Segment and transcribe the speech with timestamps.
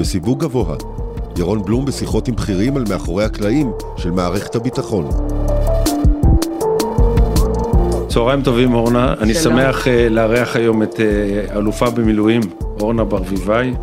[0.00, 0.76] בסיווג גבוה.
[1.38, 5.08] ירון בלום בשיחות עם בכירים על מאחורי הקלעים של מערכת הביטחון.
[8.08, 12.40] צהריים טובים אורנה, אני שמח uh, לארח היום את uh, אלופה במילואים
[12.80, 13.74] אורנה ברביבאי,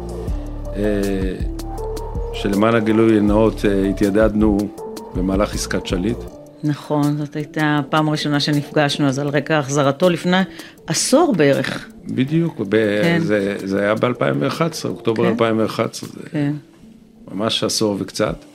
[0.63, 0.77] uh,
[2.33, 4.57] שלמען הגילוי הנאות uh, התיידדנו
[5.15, 6.17] במהלך עסקת שליט.
[6.63, 10.37] נכון, זאת הייתה הפעם הראשונה שנפגשנו, אז על רקע החזרתו לפני
[10.87, 11.87] עשור בערך.
[12.05, 13.19] בדיוק, ב- כן.
[13.21, 15.29] זה, זה היה ב-2011, אוקטובר כן.
[15.29, 16.53] 2011, זה כן.
[17.31, 18.45] ממש עשור וקצת.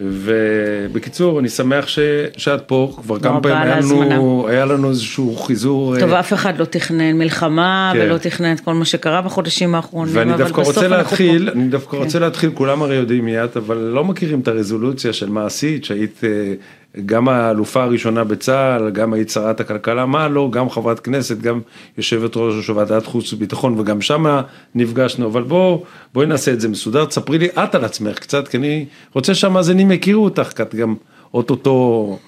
[0.00, 1.98] ובקיצור, אני שמח ש,
[2.36, 4.48] שאת פה, כבר כמה פעמים היה לנו.
[4.48, 5.98] היה לנו איזשהו חיזור.
[5.98, 8.00] טוב, אה, אף אחד לא תכנן מלחמה כן.
[8.00, 11.58] ולא תכנן את כל מה שקרה בחודשים האחרונים, ואני דווקא רוצה להתחיל, פה.
[11.58, 12.02] אני דווקא כן.
[12.02, 15.84] רוצה להתחיל, כולם הרי יודעים מי את, אבל לא מכירים את הרזולוציה של מה עשית,
[15.84, 16.54] שהיית אה,
[17.06, 21.60] גם האלופה הראשונה בצה"ל, גם היית שרת הכלכלה, מה לא, גם חברת כנסת, גם
[21.98, 24.42] יושבת ראש ועדת חוץ וביטחון, וגם שמה
[24.74, 25.78] נפגשנו, אבל בוא,
[26.14, 29.90] בואי נעשה את זה מסודר, תספרי לי את על עצמך קצת, כי אני רוצה שהמאזינים
[29.90, 30.94] יכירו אותך, כי את גם
[31.34, 32.18] אוטוטו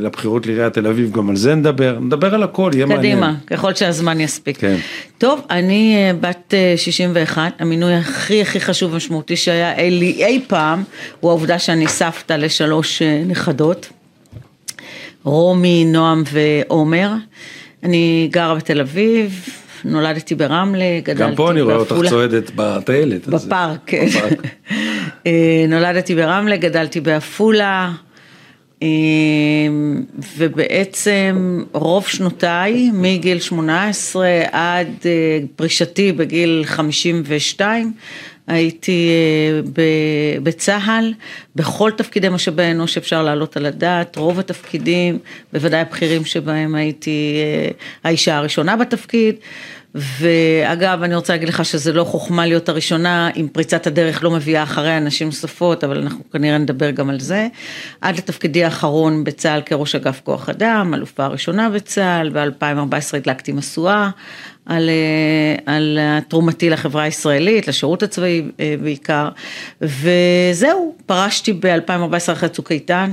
[0.00, 3.12] לבחירות לעיריית תל אביב, גם על זה נדבר, נדבר על הכל, יהיה מעניין.
[3.12, 4.58] קדימה, ככל שהזמן יספיק.
[4.58, 4.76] כן.
[5.18, 10.82] טוב, אני אה, בת אה, 61, המינוי הכי הכי חשוב ומשמעותי שהיה לי אי פעם,
[11.20, 13.88] הוא העובדה שאני סבתא לשלוש אה, נכדות,
[15.24, 17.10] רומי, נועם ועומר.
[17.82, 19.48] אני גרה בתל אביב,
[19.84, 22.10] נולדתי ברמלה, גדלתי גם פה אני רואה אותך בעפולה.
[22.10, 23.28] צועדת בטיילת.
[23.28, 24.06] בפארק, כן.
[25.26, 28.13] אה, נולדתי ברמלה, גדלתי בעפולה, אה,
[30.36, 37.92] ובעצם רוב שנותיי, מגיל 18 עד אה, פרישתי בגיל 52,
[38.46, 39.60] הייתי אה,
[40.42, 41.12] בצה"ל,
[41.56, 45.18] בכל תפקידי משאבי האנוש שאפשר להעלות על הדעת, רוב התפקידים,
[45.52, 47.70] בוודאי הבכירים שבהם הייתי אה,
[48.04, 49.34] האישה הראשונה בתפקיד.
[49.94, 54.62] ואגב, אני רוצה להגיד לך שזה לא חוכמה להיות הראשונה, אם פריצת הדרך לא מביאה
[54.62, 57.48] אחריה נשים נוספות, אבל אנחנו כנראה נדבר גם על זה.
[58.00, 64.10] עד לתפקידי האחרון בצה"ל כראש אגף כוח אדם, אלופה הראשונה בצה"ל, ב-2014 הדלקתי משואה
[64.66, 65.98] על, אה, על
[66.28, 69.28] תרומתי לחברה הישראלית, לשירות הצבאי אה, בעיקר,
[69.80, 73.12] וזהו, פרשתי ב-2014 אחרי צוק איתן.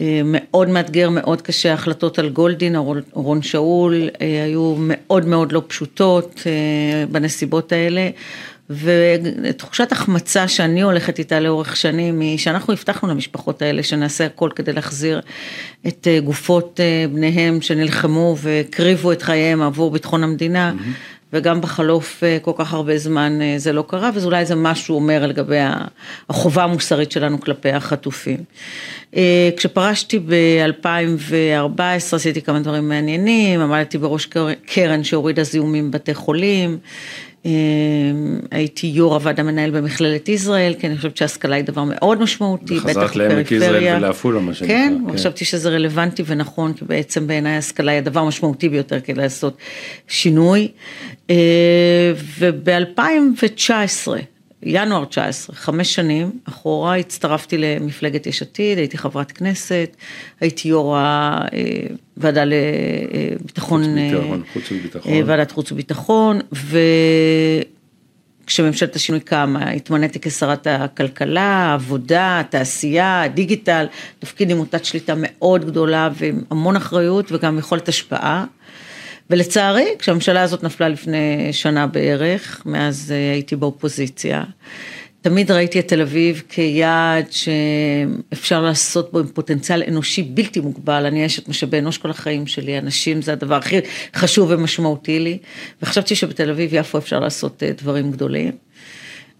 [0.00, 5.62] אה, מאוד מאתגר, מאוד קשה, ההחלטות על גולדין, אורון- שאול, אה, היו מאוד מאוד לא
[5.66, 8.10] פשוטות אה, בנסיבות האלה,
[8.70, 14.72] ותחושת החמצה שאני הולכת איתה לאורך שנים, היא שאנחנו הבטחנו למשפחות האלה שנעשה הכל כדי
[14.72, 15.20] להחזיר
[15.86, 16.80] את גופות
[17.12, 20.72] בניהם שנלחמו והקריבו את חייהם עבור ביטחון המדינה.
[21.32, 24.94] וגם בחלוף אה, כל כך הרבה זמן אה, זה לא קרה, וזה אולי זה משהו
[24.94, 25.58] אומר לגבי
[26.28, 28.38] החובה המוסרית שלנו כלפי החטופים.
[29.16, 31.80] אה, כשפרשתי ב-2014
[32.12, 36.78] עשיתי כמה דברים מעניינים, עמדתי בראש קר- קרן שהורידה זיהומים בבתי חולים,
[38.50, 42.84] הייתי יו"ר הוועד המנהל במכללת ישראל, כי אני חושבת שהשכלה היא דבר מאוד משמעותי, בטח
[42.86, 43.96] וחזרת לעמק יזרעאל בפריפריה.
[43.96, 45.12] ולעפולה, מה שנקרא, כן, כן.
[45.14, 49.56] חשבתי שזה רלוונטי ונכון, כי בעצם בעיניי השכלה היא הדבר המשמעותי ביותר כדי לעשות
[50.08, 50.68] שינוי.
[52.38, 54.08] וב-2019,
[54.62, 59.96] ינואר 19, חמש שנים אחורה, הצטרפתי למפלגת יש עתיד, הייתי חברת כנסת,
[60.40, 60.96] הייתי יו"ר
[62.16, 65.12] הוועדה לביטחון, חוץ וביטחון, חוץ וביטחון.
[65.12, 66.40] אה, ועדת חוץ וביטחון,
[68.44, 73.86] וכשממשלת השינוי קמה, התמניתי כשרת הכלכלה, העבודה, התעשייה, הדיגיטל,
[74.18, 78.44] תפקיד עם מוטת שליטה מאוד גדולה ועם המון אחריות וגם יכולת השפעה.
[79.30, 84.44] ולצערי, כשהממשלה הזאת נפלה לפני שנה בערך, מאז אה, הייתי באופוזיציה,
[85.20, 91.06] תמיד ראיתי את תל אביב כיעד שאפשר לעשות בו עם פוטנציאל אנושי בלתי מוגבל.
[91.06, 93.76] אני אשת משאבי אנוש כל החיים שלי, אנשים זה הדבר הכי
[94.16, 95.38] חשוב ומשמעותי לי,
[95.82, 98.52] וחשבתי שבתל אביב יפו אפשר לעשות אה, דברים גדולים.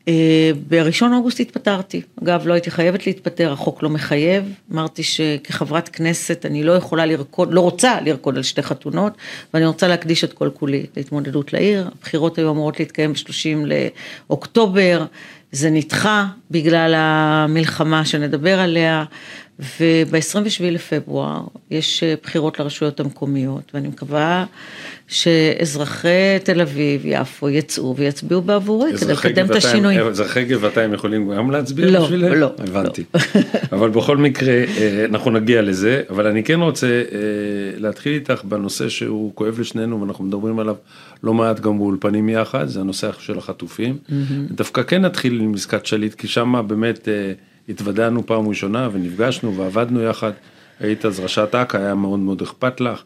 [0.08, 6.46] אה, בראשון אוגוסט התפטרתי, אגב לא הייתי חייבת להתפטר, החוק לא מחייב, אמרתי שכחברת כנסת
[6.46, 9.12] אני לא יכולה לרקוד, לא רוצה לרקוד על שתי חתונות,
[9.54, 13.72] ואני רוצה להקדיש את כל כולי להתמודדות לעיר, הבחירות היו אמורות להתקיים ב-30
[14.28, 15.04] לאוקטובר,
[15.52, 19.04] זה נדחה בגלל המלחמה שנדבר עליה,
[19.58, 21.40] וב-27 לפברואר
[21.70, 24.44] יש אה, בחירות לרשויות המקומיות, ואני מקווה
[25.08, 26.08] שאזרחי
[26.44, 30.00] תל אביב, יפו, יצאו ויצביעו בעבורי כדי לקדם את גבעתיים- השינוי.
[30.00, 32.32] אזרחי גבעתיים יכולים גם להצביע לא, בשבילך?
[32.36, 33.04] לא, הבנתי.
[33.72, 37.18] אבל בכל מקרה, אה, אנחנו נגיע לזה, אבל אני כן רוצה אה,
[37.76, 40.74] להתחיל איתך בנושא שהוא כואב לשנינו ואנחנו מדברים עליו
[41.22, 43.98] לא מעט גם באולפנים יחד, זה הנושא של החטופים.
[44.50, 47.08] דווקא כן נתחיל עם עסקת שליט, כי שם באמת
[47.68, 50.32] התוודענו פעם ראשונה ונפגשנו ועבדנו יחד.
[50.80, 53.02] היית אז ראשת אכ"א, היה מאוד מאוד אכפת לך.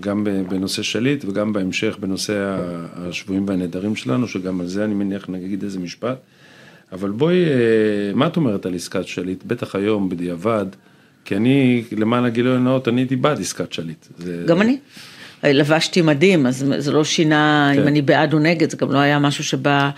[0.00, 2.56] גם בנושא שליט וגם בהמשך בנושא
[2.96, 6.18] השבויים והנעדרים שלנו, שגם על זה אני מניח נגיד איזה משפט.
[6.92, 7.36] אבל בואי,
[8.14, 9.44] מה את אומרת על עסקת שליט?
[9.46, 10.66] בטח היום, בדיעבד,
[11.24, 14.06] כי אני, למען הגילוי הנאות, אני הייתי בעד עסקת שליט.
[14.46, 14.62] גם זה...
[14.62, 14.78] אני.
[15.44, 17.80] לבשתי מדים, אז זה לא שינה כן.
[17.82, 19.90] אם אני בעד או נגד, זה גם לא היה משהו שבא,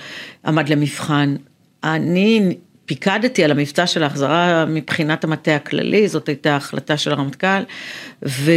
[0.46, 1.36] עמד למבחן.
[1.84, 7.62] אני פיקדתי על המבצע של ההחזרה מבחינת המטה הכללי, זאת הייתה החלטה של הרמטכ"ל,
[8.26, 8.52] ו...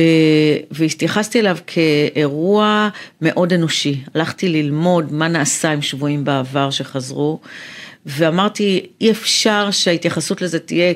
[0.71, 2.89] והתייחסתי אליו כאירוע
[3.21, 4.01] מאוד אנושי.
[4.15, 7.39] הלכתי ללמוד מה נעשה עם שבויים בעבר שחזרו.
[8.09, 10.94] ואמרתי, אי אפשר שההתייחסות לזה תהיה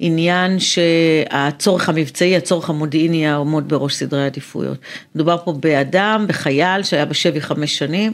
[0.00, 4.78] כעניין שהצורך המבצעי, הצורך המודיעיני יעמוד בראש סדרי העדיפויות.
[5.14, 8.12] מדובר פה באדם, בחייל שהיה בשבי חמש שנים,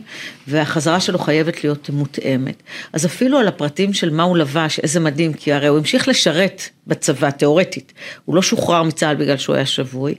[0.49, 2.63] והחזרה שלו חייבת להיות מותאמת.
[2.93, 6.63] אז אפילו על הפרטים של מה הוא לבש, איזה מדהים, כי הרי הוא המשיך לשרת
[6.91, 7.93] בצבא, תיאורטית.
[8.25, 10.15] הוא לא שוחרר מצה"ל בגלל שהוא היה שבוי,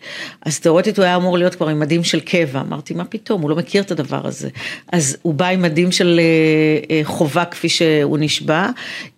[0.46, 2.62] אז תיאורטית הוא היה אמור להיות כבר עם מדים של קבע.
[2.62, 4.50] אמרתי, מה פתאום, הוא לא מכיר את הדבר הזה.
[4.92, 8.68] אז הוא בא עם מדים של אה, אה, חובה כפי שהוא נשבע,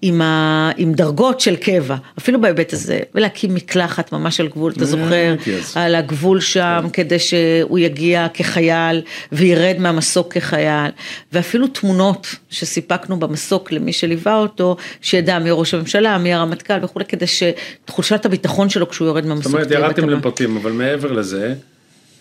[0.02, 4.86] עם, ה, עם דרגות של קבע, אפילו בהיבט הזה, ולהקים מקלחת ממש על גבול, אתה
[4.86, 5.36] זוכר,
[5.76, 6.90] על הגבול שם, כן.
[6.90, 9.02] כדי שהוא יגיע כחייל
[9.32, 10.92] וירד מהמסוק כחייל,
[11.34, 17.28] ואפילו תמונות שסיפקנו במסוק למי שליווה אותו, שידע מי ראש הממשלה, מי הרמטכ"ל וכולי, כדי
[17.28, 17.43] ש...
[17.86, 19.44] שתחושת הביטחון שלו כשהוא יורד מהמסוק.
[19.44, 21.54] זאת אומרת, ירדתם לפרטים, אבל מעבר לזה,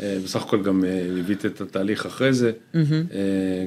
[0.03, 2.79] אה, בסך הכל גם אה, ליווית את התהליך אחרי זה, mm-hmm.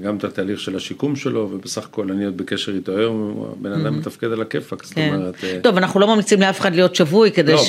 [0.03, 3.85] גם את התהליך של השיקום שלו, ובסך הכל אני עוד בקשר איתו היום, הבן אדם
[3.85, 3.89] mm-hmm.
[3.89, 5.13] מתפקד על הכיפאק, זאת כן.
[5.13, 5.35] אומרת...
[5.61, 7.63] טוב, אנחנו לא ממליצים לאף אחד להיות שבוי כדי לא,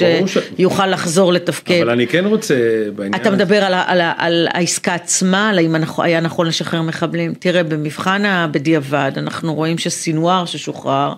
[0.57, 0.93] שיוכל ש...
[0.93, 1.81] לחזור לתפקד.
[1.83, 2.55] אבל אני כן רוצה
[2.97, 3.23] בעניין...
[3.23, 7.35] אתה מדבר על, על, על, על העסקה עצמה, על האם היה נכון לשחרר מחבלים.
[7.35, 11.13] תראה, במבחן הבדיעבד, אנחנו רואים שסינואר ששוחרר,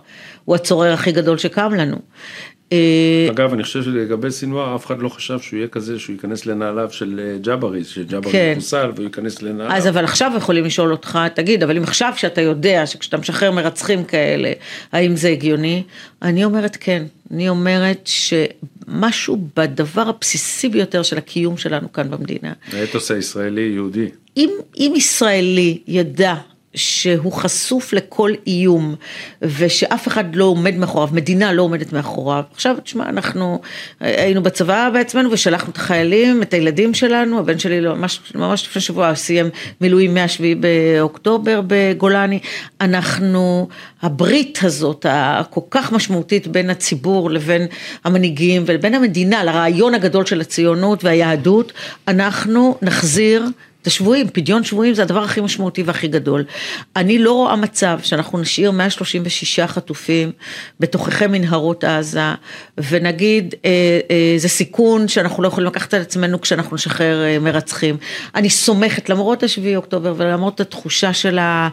[0.44, 1.96] הוא הצורר הכי גדול שקם לנו.
[2.72, 6.46] אה, אגב, אני חושב שלגבי סינואר, אף אחד לא חשב שהוא יהיה כזה, שהוא ייכנס
[6.46, 8.52] לנעליו של אה, ג'אברי, שג'אברי כן.
[8.56, 9.76] מחוסל והוא ייכנס לנעליו.
[9.76, 14.04] אז אבל עכשיו יכולים לשאול אותך, תגיד, אבל אם עכשיו שאתה יודע שכשאתה משחרר מרצחים
[14.04, 14.52] כאלה,
[14.92, 15.82] האם זה הגיוני?
[16.22, 17.02] אני אומרת כן.
[17.30, 18.08] אני אומרת
[18.88, 22.52] שמשהו בדבר הבסיסי ביותר של הקיום שלנו כאן במדינה.
[22.72, 24.08] האתוס הישראלי יהודי.
[24.36, 26.34] אם, אם ישראלי ידע
[26.78, 28.94] שהוא חשוף לכל איום
[29.42, 32.42] ושאף אחד לא עומד מאחוריו, מדינה לא עומדת מאחוריו.
[32.54, 33.60] עכשיו, תשמע, אנחנו
[34.00, 38.82] היינו בצבא בעצמנו ושלחנו את החיילים, את הילדים שלנו, הבן שלי לא, ממש, ממש לפני
[38.82, 42.38] שבוע סיים מילואים מהשביעי באוקטובר בגולני.
[42.80, 43.68] אנחנו,
[44.02, 47.66] הברית הזאת, הכל כך משמעותית בין הציבור לבין
[48.04, 51.72] המנהיגים ולבין המדינה, לרעיון הגדול של הציונות והיהדות,
[52.08, 53.44] אנחנו נחזיר
[53.88, 56.44] את השבויים, פדיון שבויים זה הדבר הכי משמעותי והכי גדול.
[56.96, 60.32] אני לא רואה מצב שאנחנו נשאיר 136 חטופים
[60.80, 62.20] בתוככי מנהרות עזה,
[62.78, 63.70] ונגיד אה,
[64.10, 67.96] אה, זה סיכון שאנחנו לא יכולים לקחת על עצמנו כשאנחנו נשחרר אה, מרצחים.
[68.34, 71.68] אני סומכת, למרות השביעי אוקטובר ולמרות התחושה של ה...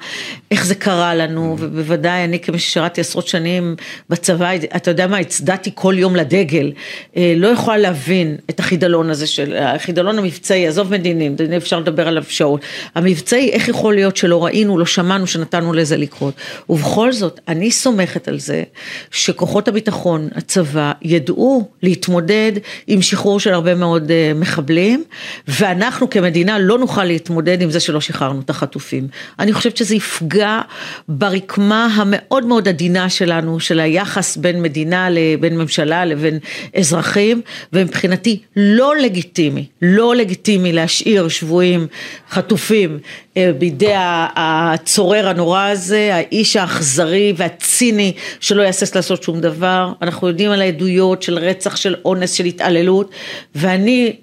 [0.52, 3.76] איך זה קרה לנו, ובוודאי אני כמי ששירתי עשרות שנים
[4.10, 6.72] בצבא, אתה יודע מה, הצדעתי כל יום לדגל,
[7.18, 12.08] אה, לא יכולה להבין את החידלון הזה של, החידלון המבצעי, עזוב מדינים, אפשר לדבר לדבר
[12.08, 12.62] עליו שעות.
[12.96, 16.34] המבצעי, איך יכול להיות שלא ראינו, לא שמענו, שנתנו לזה לקרות.
[16.70, 18.64] ובכל זאת, אני סומכת על זה
[19.12, 22.52] שכוחות הביטחון, הצבא, ידעו להתמודד
[22.88, 25.04] עם שחרור של הרבה מאוד אה, מחבלים,
[25.48, 29.08] ואנחנו כמדינה לא נוכל להתמודד עם זה שלא שחררנו את החטופים.
[29.40, 30.62] אני חושבת שזה יפגע
[31.08, 36.40] ברקמה המאוד מאוד עדינה שלנו, של היחס בין מדינה לבין ממשלה לבין
[36.76, 37.42] אזרחים,
[37.74, 41.88] ומבחינתי לא לגיטימי, לא לגיטימי להשאיר שבויים
[42.30, 43.00] חטופים
[43.38, 43.94] אה, בידי
[44.36, 49.92] הצורר הנורא הזה, האיש האכזרי והציני שלא יהסס לעשות שום דבר.
[50.02, 53.12] אנחנו יודעים על העדויות של רצח, של אונס, של התעללות,
[53.56, 54.16] ואני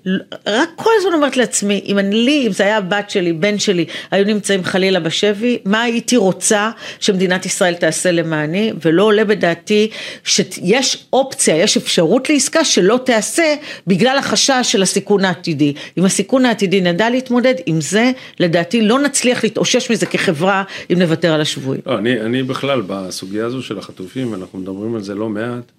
[0.46, 3.84] רק כל הזמן אומרת לעצמי, אם אני, לי, אם זה היה הבת שלי, בן שלי,
[4.10, 9.90] היו נמצאים חלילה בשבי, מה הייתי רוצה שמדינת ישראל תעשה למעני, ולא עולה בדעתי
[10.24, 13.54] שיש אופציה, יש אפשרות לעסקה שלא תעשה
[13.86, 15.74] בגלל החשש של הסיכון העתידי.
[15.98, 21.32] אם הסיכון העתידי נדע להתמודד עם זה, לדעתי לא נצליח להתאושש מזה כחברה אם נוותר
[21.32, 21.82] על השבויים.
[21.86, 25.72] לא, אני, אני בכלל, בסוגיה הזו של החטופים, אנחנו מדברים על זה לא מעט,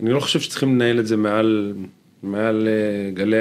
[0.00, 1.72] אני לא חושב שצריכים לנהל את זה מעל,
[2.22, 3.36] מעל אה, גלי,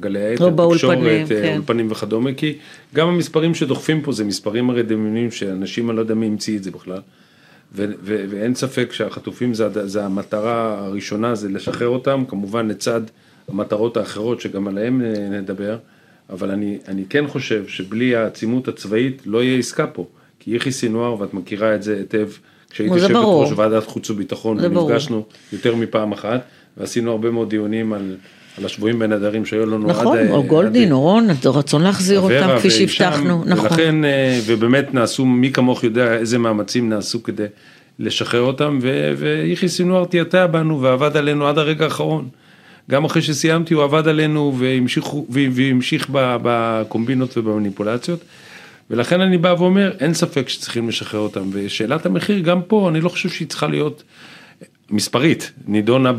[0.00, 1.54] גלי העת, לא באולפנים, אה, כן.
[1.56, 2.58] אולפנים וכדומה, כי
[2.94, 6.64] גם המספרים שדוחפים פה זה מספרים הרי דמיונים שאנשים, אני לא יודע מי המציא את
[6.64, 7.00] זה בכלל.
[7.74, 13.00] ו- ו- ואין ספק שהחטופים זה, זה המטרה הראשונה, זה לשחרר אותם, כמובן לצד
[13.48, 15.76] המטרות האחרות שגם עליהן אה, נדבר.
[16.30, 20.06] אבל אני, אני כן חושב שבלי העצימות הצבאית לא יהיה עסקה פה.
[20.40, 22.28] כי יחי סינואר, ואת מכירה את זה היטב,
[22.70, 26.40] כשהייתי יושבת ראש ועדת חוץ וביטחון, ונפגשנו יותר מפעם אחת,
[26.76, 28.16] ועשינו הרבה מאוד דיונים על
[28.58, 30.30] על השבויים בנעדרים שהיו לנו נכון, עד...
[30.30, 33.66] או עד- גולדין, אורון, רצון להחזיר אותם אברה כפי שהבטחנו, נכון.
[33.66, 37.46] ולכן, אה, ובאמת נעשו, מי כמוך יודע איזה מאמצים נעשו כדי
[37.98, 42.28] לשחרר אותם, ו- ויחיא סינואר תיעתע בנו ועבד עלינו עד הרגע האחרון.
[42.90, 48.20] גם אחרי שסיימתי הוא עבד עלינו והמשיך, והמשיך בקומבינות ובמניפולציות.
[48.90, 51.42] ולכן אני בא ואומר, אין ספק שצריכים לשחרר אותם.
[51.52, 54.02] ושאלת המחיר, גם פה, אני לא חושב שהיא צריכה להיות
[54.90, 56.12] מספרית, נידונה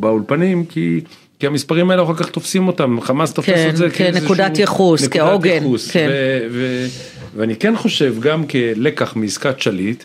[0.00, 1.00] באולפנים, כי...
[1.38, 4.58] כי המספרים האלה אחר כך תופסים אותם, חמאס תופס כן, את זה כן, כאיזשהו- נקודת
[4.58, 5.62] ייחוס, כעוגן.
[5.92, 6.08] כן.
[6.10, 6.86] ו- ו-
[7.36, 10.04] ואני כן חושב, גם כלקח מעסקת שליט,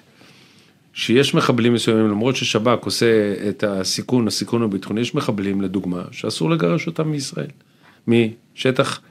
[0.93, 6.87] שיש מחבלים מסוימים, למרות ששב"כ עושה את הסיכון, הסיכון הביטחוני, יש מחבלים, לדוגמה, שאסור לגרש
[6.87, 7.47] אותם מישראל,
[8.07, 9.01] משטח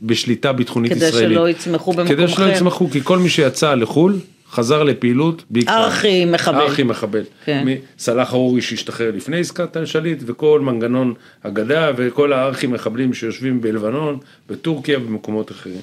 [0.00, 1.38] בשליטה ביטחונית כדי ישראלית.
[1.38, 2.52] שלא יצמחו במקום כדי שלא אחר.
[2.52, 4.18] יצמחו, כי כל מי שיצא לחו"ל,
[4.50, 5.72] חזר לפעילות בעיקר.
[5.72, 6.60] ארכי מחבל.
[6.60, 7.22] ארכי מחבל.
[7.44, 7.66] כן.
[7.98, 11.14] סלאח אורי שהשתחרר לפני עסקת השליט, וכל מנגנון
[11.44, 14.18] הגדה, וכל הארכי מחבלים שיושבים בלבנון,
[14.48, 15.80] בטורקיה ובמקומות אחרים.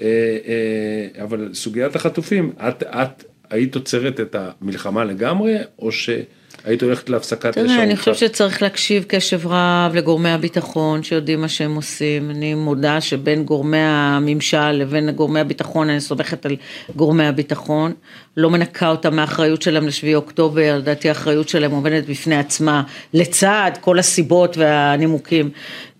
[0.00, 7.08] אה, אה, אבל סוגיית החטופים, את, את היית עוצרת את המלחמה לגמרי, או שהיית הולכת
[7.08, 7.96] להפסקת אש אני?
[7.96, 12.30] חושבת שצריך להקשיב קשב רב לגורמי הביטחון שיודעים מה שהם עושים.
[12.30, 16.56] אני מודה שבין גורמי הממשל לבין גורמי הביטחון, אני סומכת על
[16.96, 17.92] גורמי הביטחון.
[18.36, 22.82] לא מנקה אותם מהאחריות שלהם לשביעי אוקטובר, לדעתי האחריות שלהם עומדת בפני עצמה,
[23.14, 25.50] לצד כל הסיבות והנימוקים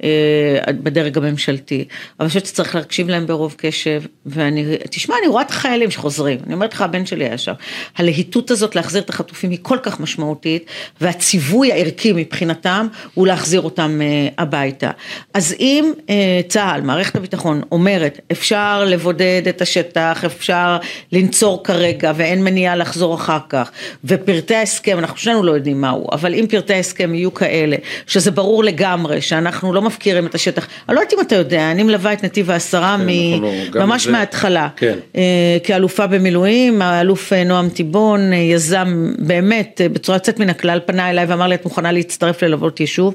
[0.02, 1.76] אה, בדרג הממשלתי.
[1.76, 1.87] אבל
[2.21, 6.55] אני חושבת שצריך להקשיב להם ברוב קשב, ואני, תשמע, אני רואה את החיילים שחוזרים, אני
[6.55, 7.52] אומרת לך, הבן שלי היה שם.
[7.97, 10.66] הלהיטות הזאת להחזיר את החטופים היא כל כך משמעותית,
[11.00, 14.90] והציווי הערכי מבחינתם הוא להחזיר אותם אה, הביתה.
[15.35, 20.76] אז אם אה, צה"ל, מערכת הביטחון, אומרת, אפשר לבודד את השטח, אפשר
[21.12, 23.71] לנצור כרגע, ואין מניעה לחזור אחר כך,
[24.04, 28.64] ופרטי ההסכם, אנחנו שנינו לא יודעים מהו, אבל אם פרטי ההסכם יהיו כאלה, שזה ברור
[28.64, 32.25] לגמרי, שאנחנו לא מפקירים את השטח, אני לא יודעת אם אתה יודע, אני מלווה את
[32.25, 33.42] נתיב העשרה כן, מ-
[33.75, 34.68] לא- ממש זה- מההתחלה.
[34.76, 34.99] כן.
[35.16, 35.23] אה,
[35.64, 41.25] כאלופה במילואים, האלוף אה, נועם טיבון אה, יזם באמת בצורה יוצאת מן הכלל, פנה אליי
[41.26, 43.14] ואמר לי את מוכנה להצטרף ללוות יישוב.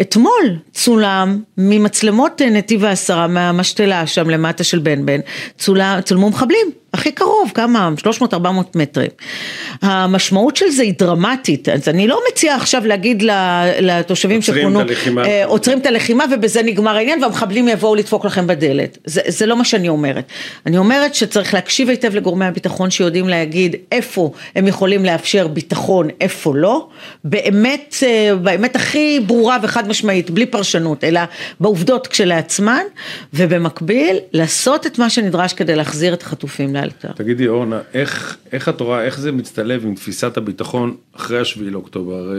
[0.00, 5.20] אתמול צולם ממצלמות נתיב העשרה מהמשתלה שם למטה של בן בן,
[5.58, 6.66] צולם, צולמו מחבלים.
[6.94, 7.90] הכי קרוב, כמה?
[8.22, 8.34] 300-400
[8.74, 9.10] מטרים.
[9.82, 13.22] המשמעות של זה היא דרמטית, אז אני לא מציעה עכשיו להגיד
[13.80, 14.86] לתושבים שפונו, את.
[15.24, 18.98] אה, עוצרים את הלחימה ובזה נגמר העניין והמחבלים יבואו לדפוק לכם בדלת.
[19.04, 20.24] זה, זה לא מה שאני אומרת.
[20.66, 26.56] אני אומרת שצריך להקשיב היטב לגורמי הביטחון שיודעים להגיד איפה הם יכולים לאפשר ביטחון, איפה
[26.56, 26.88] לא.
[27.24, 31.20] באמת, אה, באמת הכי ברורה וחד משמעית, בלי פרשנות, אלא
[31.60, 32.82] בעובדות כשלעצמן,
[33.34, 37.12] ובמקביל לעשות את מה שנדרש כדי להחזיר את החטופים לאלתר.
[37.12, 42.32] תגידי אורנה, איך, איך את רואה, איך זה מצטלב עם תפיסת הביטחון אחרי השביעי לאוקטובר?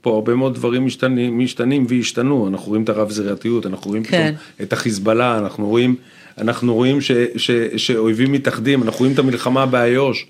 [0.00, 4.32] פה הרבה מאוד דברים משתנים, משתנים והשתנו, אנחנו רואים את הרב זרעתיות, אנחנו רואים כן.
[4.34, 5.96] פתאום את החיזבאללה, אנחנו רואים,
[6.38, 10.26] אנחנו רואים ש, ש, שאויבים מתאחדים, אנחנו רואים את המלחמה באיו"ש.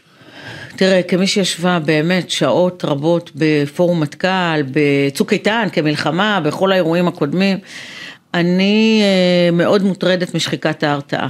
[0.76, 7.58] תראה, כמי שישבה באמת שעות רבות בפורום מטכ"ל, בצוק איתן, כמלחמה, בכל האירועים הקודמים,
[8.34, 11.28] אני אה, מאוד מוטרדת משחיקת ההרתעה.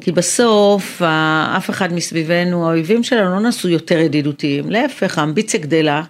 [0.00, 1.02] כי בסוף,
[1.56, 6.02] אף אחד מסביבנו, האויבים שלנו לא נעשו יותר ידידותיים, להפך, האמביציה גדלה.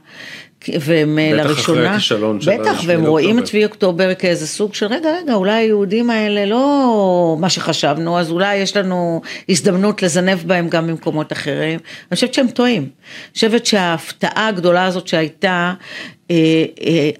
[0.81, 3.39] והם אה, בטח אחרי לראשונה, הכישלון של בטח, והם רואים.
[3.39, 8.31] את שביעי אוקטובר כאיזה סוג של רגע, רגע, אולי היהודים האלה לא מה שחשבנו, אז
[8.31, 11.79] אולי יש לנו הזדמנות לזנב בהם גם במקומות אחרים.
[12.11, 12.83] אני חושבת שהם טועים.
[12.83, 15.75] אני חושבת שההפתעה הגדולה הזאת שהייתה,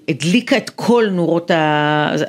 [0.09, 1.51] הדליקה את כל נורות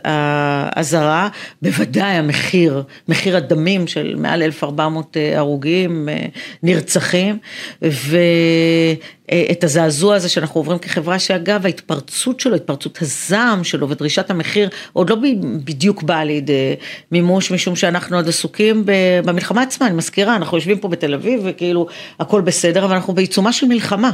[0.05, 1.29] האזהרה,
[1.63, 6.27] בוודאי המחיר, מחיר הדמים של מעל 1,400 הרוגים, אה,
[6.63, 7.39] נרצחים,
[7.83, 15.11] ואת הזעזוע הזה שאנחנו עוברים כחברה, שאגב ההתפרצות שלו, התפרצות הזעם שלו ודרישת המחיר עוד
[15.11, 15.17] לא
[15.65, 16.75] בדיוק באה לידי
[17.13, 18.83] מימוש, משום שאנחנו עוד עסוקים
[19.25, 21.87] במלחמה עצמה, אני מזכירה, אנחנו יושבים פה בתל אביב וכאילו
[22.21, 24.11] הכל בסדר, אבל אנחנו בעיצומה של מלחמה.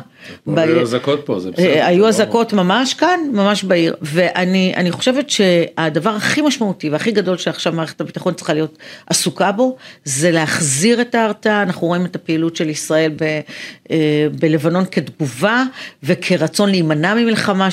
[0.56, 1.64] היו אזעקות פה, זה בסדר.
[1.66, 7.10] אה, היו לא- אזעקות ממש כאן, ממש בעיר, ואני אני חושבת שהדבר הכי משמעותי והכי
[7.10, 12.16] גדול שעכשיו מערכת הביטחון צריכה להיות עסוקה בו, זה להחזיר את ההרתעה, אנחנו רואים את
[12.16, 13.22] הפעילות של ישראל ב,
[13.90, 15.64] אה, בלבנון כתגובה
[16.02, 17.68] וכרצון להימנע ממלחמה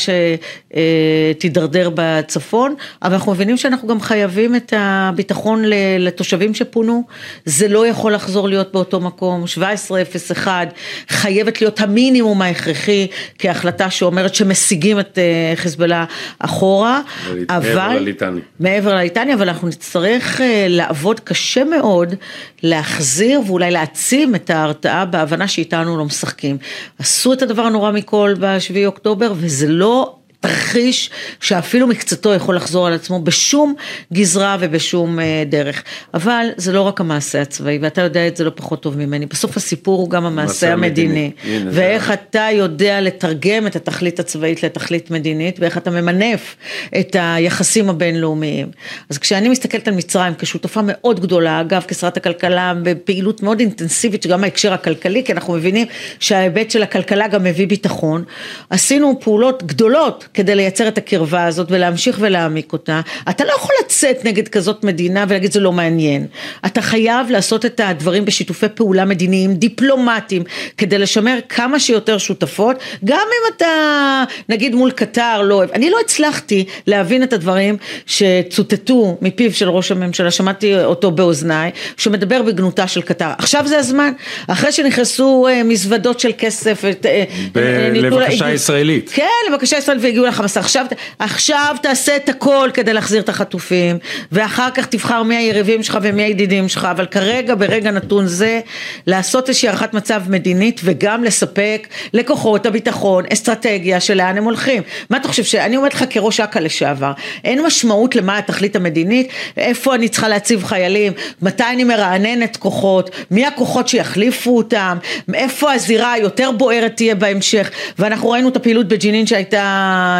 [1.38, 5.64] שתידרדר בצפון, אבל אנחנו מבינים שאנחנו גם חייבים את הביטחון
[6.00, 7.04] לתושבים שפונו,
[7.46, 10.74] זה לא יכול לחזור להיות באותו מקום, 1701
[11.10, 13.08] חייבת להיות המינימום ההכרחי
[13.40, 14.36] כהחלטה שאומרת
[14.74, 16.06] שמשיגים את אה, חיזבאללה
[16.40, 17.02] אחורה,
[17.48, 17.96] מעבר אבל...
[17.96, 18.42] לליטני.
[18.60, 22.16] מעבר לליטני, אבל אנחנו נצטרך אה, לעבוד קשה מאוד
[22.64, 26.58] להחזיר ואולי להעצים את ההרתעה בהבנה שאיתנו לא משחקים.
[27.00, 31.10] עשו את הדבר הנורא מכל בשביעי אוקטובר וזה לא תרחיש
[31.40, 33.76] שאפילו מקצתו יכול לחזור על עצמו בשום
[34.14, 35.84] גזרה ובשום אה, דרך.
[36.14, 39.26] אבל זה לא רק המעשה הצבאי, ואתה יודע את זה לא פחות טוב ממני.
[39.26, 41.32] בסוף הסיפור הוא גם המעשה המדיני.
[41.44, 41.72] המדיני.
[41.72, 42.14] ואיך זה...
[42.14, 46.56] אתה יודע לתרגם את התכלית הצבאית לתכלית מדינית, ואיך אתה ממנף
[47.00, 48.68] את היחסים הבינלאומיים.
[49.10, 54.44] אז כשאני מסתכלת על מצרים כשותפה מאוד גדולה, אגב, כשרת הכלכלה, בפעילות מאוד אינטנסיבית, שגם
[54.44, 55.88] ההקשר הכלכלי, כי אנחנו מבינים
[56.20, 58.24] שההיבט של הכלכלה גם מביא ביטחון,
[58.70, 63.02] עשינו פעולות גדולות כדי לייצר את הקרבה הזאת ולהמשיך ולהעמיק אותה.
[63.30, 66.28] אתה לא יכול לצאת נגד כזאת מדינה ולהגיד זה לא מעניין.
[66.66, 70.44] אתה חייב לעשות את הדברים בשיתופי פעולה מדיניים, דיפלומטיים,
[70.78, 75.72] כדי לשמר כמה שיותר שותפות, גם אם אתה נגיד מול קטר לא אוהב.
[75.72, 82.42] אני לא הצלחתי להבין את הדברים שצוטטו מפיו של ראש הממשלה, שמעתי אותו באוזניי, שמדבר
[82.42, 83.30] בגנותה של קטר.
[83.38, 84.12] עכשיו זה הזמן,
[84.48, 86.86] אחרי שנכנסו אה, מזוודות של כסף.
[86.86, 87.60] אה, ב-
[87.94, 89.12] לבקשה ישראלית.
[89.14, 90.58] כן, לבקשה ישראלית והגיעו לחמאס.
[90.58, 90.86] עכשיו,
[91.20, 93.98] עכשיו תעשה את הכל כדי להחזיר את החטופים,
[94.32, 98.60] ואחר כך תבחר מי היריבים שלך ומי הידידים שלך, אבל כרגע, ברגע נתון זה,
[99.08, 104.84] לעשות איזושהי הערכת מצב מדינית וגם לספק לכוחות הביטחון אסטרטגיה של לאן הם הולכים.
[105.10, 107.12] מה אתה חושב, שאני אומרת לך כראש אכ"א לשעבר,
[107.44, 113.46] אין משמעות למה התכלית המדינית, איפה אני צריכה להציב חיילים, מתי אני מרעננת כוחות, מי
[113.46, 114.98] הכוחות שיחליפו אותם,
[115.34, 120.13] איפה הזירה היותר בוערת תהיה בהמשך, ואנחנו ראינו את הפעילות בג'נין שהייתה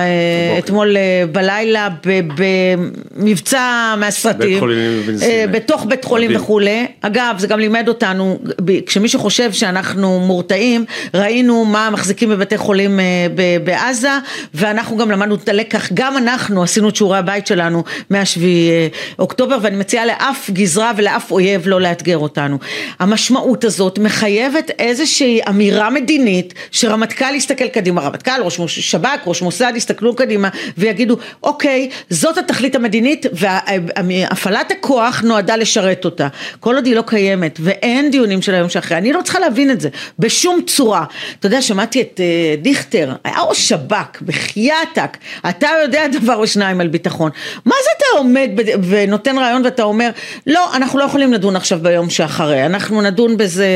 [0.60, 1.90] אתמול אה, בלילה
[3.16, 4.64] במבצע מהסרטים,
[5.22, 8.40] אה, בתוך בית חולים וכולי, אגב זה גם לימד אותנו,
[8.86, 13.00] כשמי שחושב שאנחנו מורתעים, ראינו מה מחזיקים בבתי חולים
[13.64, 14.18] בעזה,
[14.54, 19.76] ואנחנו גם למדנו את הלקח, גם אנחנו עשינו את שיעורי הבית שלנו מהשביעי אוקטובר, ואני
[19.76, 22.58] מציעה לאף גזרה ולאף אויב לא לאתגר אותנו.
[23.00, 30.16] המשמעות הזאת מחייבת איזושהי אמירה מדינית, שרמטכ"ל יסתכל קדימה, רמטכ"ל, ראש שב"כ, ראש מוסד יסתכלו
[30.16, 36.28] קדימה ויגידו, אוקיי, זאת התכלית המדינית והפעלת הכוח נועדה לשרת אותה.
[36.60, 39.82] כל עוד היא לא קיימת ואין דיונים של היום שאחרי, אני לא צריכה להבין את
[39.82, 41.06] זה בשום צורה.
[41.40, 45.18] אתה יודע, שמעתי את uh, דיכטר, היה ראש שב"כ, בחייאתק,
[45.50, 47.32] אתה יודע דבר או שניים על ביטחון.
[47.66, 48.50] מה זה אתה עומד
[48.90, 50.10] ונותן רעיון ואתה אומר,
[50.48, 53.68] לא, אנחנו לא יכולים לדון עכשיו ביום שאחרי, אנחנו נדון בזה,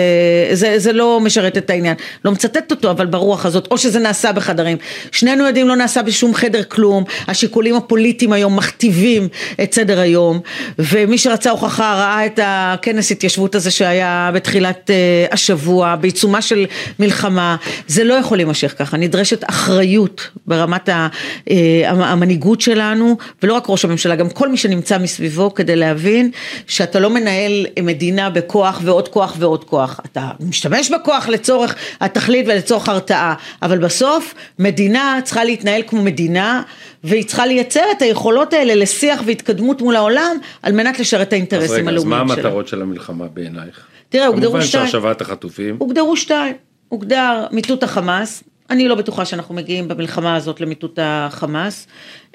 [0.51, 1.95] זה, זה לא משרת את העניין.
[2.25, 4.77] לא מצטטת אותו, אבל ברוח הזאת, או שזה נעשה בחדרים.
[5.11, 9.27] שנינו יודעים, לא נעשה בשום חדר כלום, השיקולים הפוליטיים היום מכתיבים
[9.63, 10.39] את סדר היום,
[10.79, 16.65] ומי שרצה הוכחה ראה את הכנס התיישבות הזה שהיה בתחילת uh, השבוע, בעיצומה של
[16.99, 17.55] מלחמה,
[17.87, 21.07] זה לא יכול להימשך ככה, נדרשת אחריות ברמת ה,
[21.49, 21.51] uh,
[21.87, 26.31] המנהיגות שלנו, ולא רק ראש הממשלה, גם כל מי שנמצא מסביבו, כדי להבין
[26.67, 32.89] שאתה לא מנהל מדינה בכוח ועוד כוח ועוד כוח, אתה משתמש בכוח לצורך התכלית ולצורך
[32.89, 36.61] הרתעה, אבל בסוף מדינה צריכה להתנהל כמו מדינה
[37.03, 41.87] והיא צריכה לייצר את היכולות האלה לשיח והתקדמות מול העולם על מנת לשרת את האינטרסים
[41.87, 42.33] הלאומיים שלה.
[42.33, 43.85] אז רגע, אז מה המטרות של המלחמה בעינייך?
[44.09, 44.71] תראה, הוגדרו שתיים.
[44.71, 45.75] כמובן שהשבת החטופים.
[45.79, 46.55] הוגדרו שתיים.
[46.89, 51.87] הוגדר מיטוט החמאס, אני לא בטוחה שאנחנו מגיעים במלחמה הזאת למיטוט החמאס.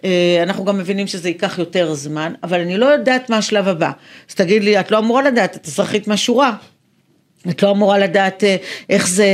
[0.05, 3.91] אה, אנחנו גם מבינים שזה ייקח יותר זמן, אבל אני לא יודעת מה השלב הבא.
[4.31, 6.53] אז תגיד לי, את לא אמורה לדעת, את אזרחית מהשורה.
[7.51, 8.57] את לא אמורה לדעת אה,
[8.91, 9.27] איך זה,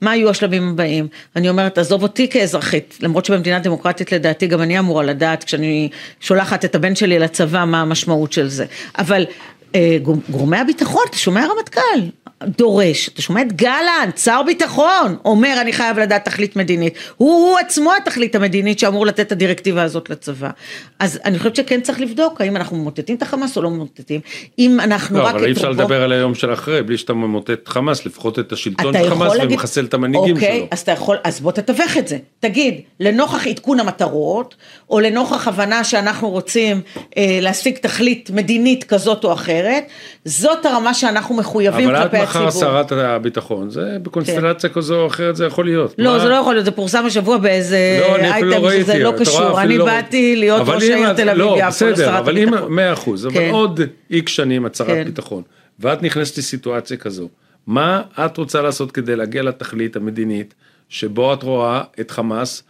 [0.00, 1.08] מה יהיו השלבים הבאים.
[1.36, 5.88] אני אומרת, עזוב אותי כאזרחית, למרות שבמדינה דמוקרטית לדעתי גם אני אמורה לדעת, כשאני
[6.20, 8.64] שולחת את הבן שלי לצבא, מה המשמעות של זה.
[8.98, 9.26] אבל
[9.74, 9.96] אה,
[10.30, 12.00] גורמי הביטחון, אתה שומע רמטכ"ל,
[12.42, 17.58] דורש, אתה שומע את גלנט, שר ביטחון, אומר אני חייב לדעת תכלית מדינית, הוא, הוא
[17.58, 20.50] עצמו התכלית המדינית שאמור לתת את הדירקטיבה הזאת לצבא.
[20.98, 24.20] אז אני חושבת שכן צריך לבדוק האם אנחנו ממוטטים את החמאס או לא ממוטטים,
[24.58, 25.34] אם אנחנו לא, רק...
[25.34, 28.52] לא, אבל אי אפשר לדבר על היום של אחרי, בלי שאתה ממוטט חמאס, לפחות את
[28.52, 29.52] השלטון של חמאס להגיד...
[29.52, 30.66] ומחסל את המנהיגים אוקיי, שלו.
[30.70, 34.54] אז אתה יכול, אז בוא תתווך את זה, תגיד, לנוכח עדכון המטרות,
[34.90, 36.80] או לנוכח הבנה שאנחנו רוצים
[37.16, 39.84] אה, להשיג תכלית מדינית כזאת או אחרת,
[40.24, 42.48] זאת הרמה שאנחנו מחויבים כלפי הציבור.
[42.48, 44.74] מחר שרת הביטחון, זה בקונסטלציה כן.
[44.74, 45.94] כזו או אחרת זה יכול להיות.
[45.98, 46.18] לא, מה?
[46.18, 49.78] זה לא יכול להיות, זה פורסם השבוע באיזה לא, אייטם לא שזה לא קשור, אני
[49.78, 53.50] לא באתי להיות ראש העיר תל אביב לא, בסדר, אבל אם, מאה אחוז, אבל כן.
[53.52, 55.04] עוד איקס שנים את שרת כן.
[55.04, 55.42] ביטחון,
[55.80, 57.28] ואת נכנסת לסיטואציה כזו,
[57.66, 60.54] מה את רוצה לעשות כדי להגיע לתכלית המדינית,
[60.88, 62.62] שבו את רואה את חמאס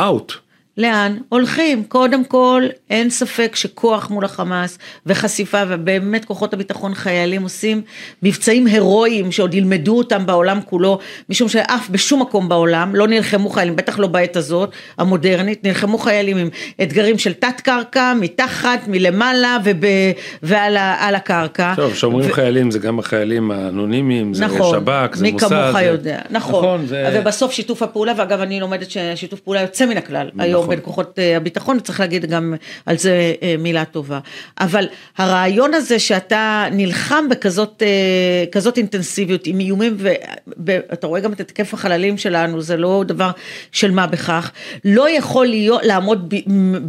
[0.00, 0.32] אאוט?
[0.78, 1.84] לאן הולכים?
[1.84, 7.82] קודם כל, אין ספק שכוח מול החמאס וחשיפה, ובאמת כוחות הביטחון חיילים עושים
[8.22, 13.76] מבצעים הירואיים שעוד ילמדו אותם בעולם כולו, משום שאף בשום מקום בעולם לא נלחמו חיילים,
[13.76, 16.48] בטח לא בעת הזאת, המודרנית, נלחמו חיילים עם
[16.82, 19.84] אתגרים של תת קרקע, מתחת, מלמעלה וב,
[20.42, 21.74] ועל הקרקע.
[21.76, 22.32] טוב, כשאומרים ו...
[22.32, 25.54] חיילים זה גם החיילים האנונימיים, זה נכון, שב"כ, זה מוסד.
[25.54, 26.64] מי כמוך יודע, נכון.
[26.64, 27.10] נכון זה...
[27.14, 30.40] ובסוף שיתוף הפעולה, ואגב אני לומדת ששיתוף פעולה יוצא מן הכלל, נכון.
[30.40, 30.74] היום נכון.
[30.74, 32.54] בין כוחות אה, הביטחון, וצריך להגיד גם
[32.86, 34.18] על זה אה, מילה טובה.
[34.60, 37.82] אבל הרעיון הזה שאתה נלחם בכזאת
[38.52, 39.96] כזאת אינטנסיביות, עם איומים,
[40.66, 43.30] ואתה רואה גם את התקף החללים שלנו, זה לא דבר
[43.72, 44.50] של מה בכך,
[44.84, 46.34] לא יכול להיות, לעמוד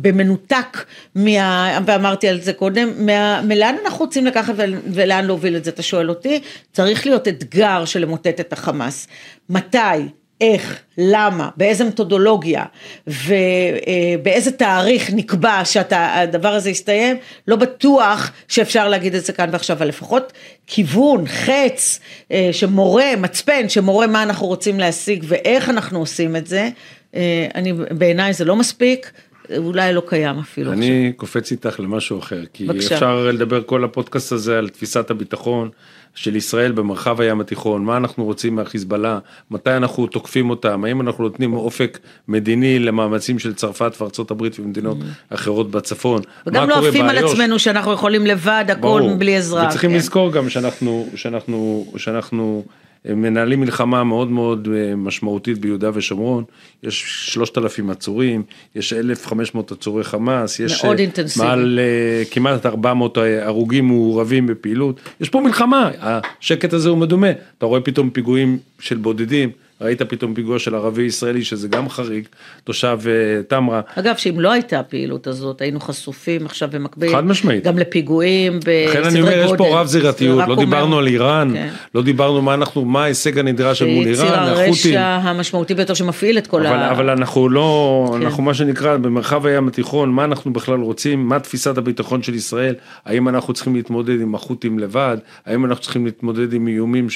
[0.01, 4.53] במנותק, מה, ואמרתי על זה קודם, מה, מלאן אנחנו רוצים לקחת
[4.93, 6.41] ולאן להוביל את זה, אתה שואל אותי,
[6.73, 9.07] צריך להיות אתגר של למוטט את החמאס.
[9.49, 10.22] מתי?
[10.41, 12.65] איך, למה, באיזה מתודולוגיה
[13.07, 17.17] ובאיזה תאריך נקבע שהדבר הזה יסתיים,
[17.47, 20.33] לא בטוח שאפשר להגיד את זה כאן ועכשיו, אבל לפחות
[20.67, 21.99] כיוון, חץ,
[22.31, 26.69] אה, שמורה, מצפן, שמורה מה אנחנו רוצים להשיג ואיך אנחנו עושים את זה,
[27.15, 29.11] אה, אני, בעיניי זה לא מספיק.
[29.57, 30.71] אולי לא קיים אפילו.
[30.71, 31.17] אני עכשיו.
[31.17, 32.95] קופץ איתך למשהו אחר, כי בבקשה.
[32.95, 35.69] אפשר לדבר כל הפודקאסט הזה על תפיסת הביטחון,
[36.15, 39.19] של ישראל במרחב הים התיכון, מה אנחנו רוצים מהחיזבאללה,
[39.51, 44.97] מתי אנחנו תוקפים אותם, האם אנחנו נותנים אופק מדיני למאמצים של צרפת וארצות הברית ומדינות
[44.97, 45.35] mm-hmm.
[45.35, 46.21] אחרות בצפון.
[46.47, 49.67] וגם לא עפים על עצמנו שאנחנו יכולים לבד, הכל בלי עזרה.
[49.67, 49.95] וצריכים כן.
[49.95, 52.63] לזכור גם שאנחנו, שאנחנו, שאנחנו
[53.05, 56.43] מנהלים מלחמה מאוד מאוד אה, משמעותית ביהודה ושומרון,
[56.83, 58.43] יש 3,000 עצורים,
[58.75, 61.45] יש 1,500 עצורי חמאס, יש מאוד אינטנסיבי.
[61.45, 67.65] מעל אה, כמעט 400 הרוגים מעורבים בפעילות, יש פה מלחמה, השקט הזה הוא מדומה, אתה
[67.65, 69.49] רואה פתאום פיגועים של בודדים,
[69.83, 72.23] ראית פתאום פיגוע של ערבי ישראלי שזה גם חריג,
[72.63, 73.81] תושב uh, תמרה.
[73.95, 77.11] אגב, שאם לא הייתה הפעילות הזאת, היינו חשופים עכשיו במקביל.
[77.11, 77.63] חד משמעית.
[77.63, 78.99] גם לפיגועים בסדרי גודל.
[78.99, 81.69] לכן אני אומר, יש פה רב זירתיות, לא דיברנו על איראן, כן.
[81.95, 86.47] לא דיברנו מה אנחנו, מה ההישג הנדרש מול איראן, ציר הרשע המשמעותי ביותר שמפעיל את
[86.47, 86.91] כל ה...
[86.91, 88.21] אבל אנחנו לא, כן.
[88.21, 92.75] אנחנו מה שנקרא, במרחב הים התיכון, מה אנחנו בכלל רוצים, מה תפיסת הביטחון של ישראל,
[93.05, 97.09] האם אנחנו צריכים להתמודד עם החות'ים לבד, האם אנחנו צריכים להתמודד עם איומים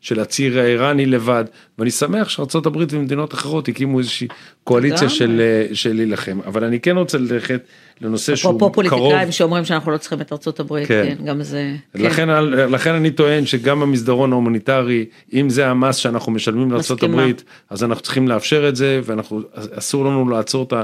[0.00, 1.44] של הציר האיראני לבד,
[1.78, 2.28] ואני שמח
[2.66, 4.28] הברית ומדינות אחרות הקימו איזושהי
[4.64, 7.60] קואליציה של, אה, של להילחם, אבל אני כן רוצה ללכת
[8.00, 8.56] לנושא שהוא קרוב.
[8.56, 11.72] אפרופו פוליטיקאים שאומרים שאנחנו לא צריכים את הברית, כן, כן גם זה.
[11.92, 12.02] כן.
[12.02, 12.28] לכן,
[12.70, 18.28] לכן אני טוען שגם המסדרון ההומניטרי, אם זה המס שאנחנו משלמים הברית, אז אנחנו צריכים
[18.28, 20.82] לאפשר את זה, ואסור לנו לעצור את ה...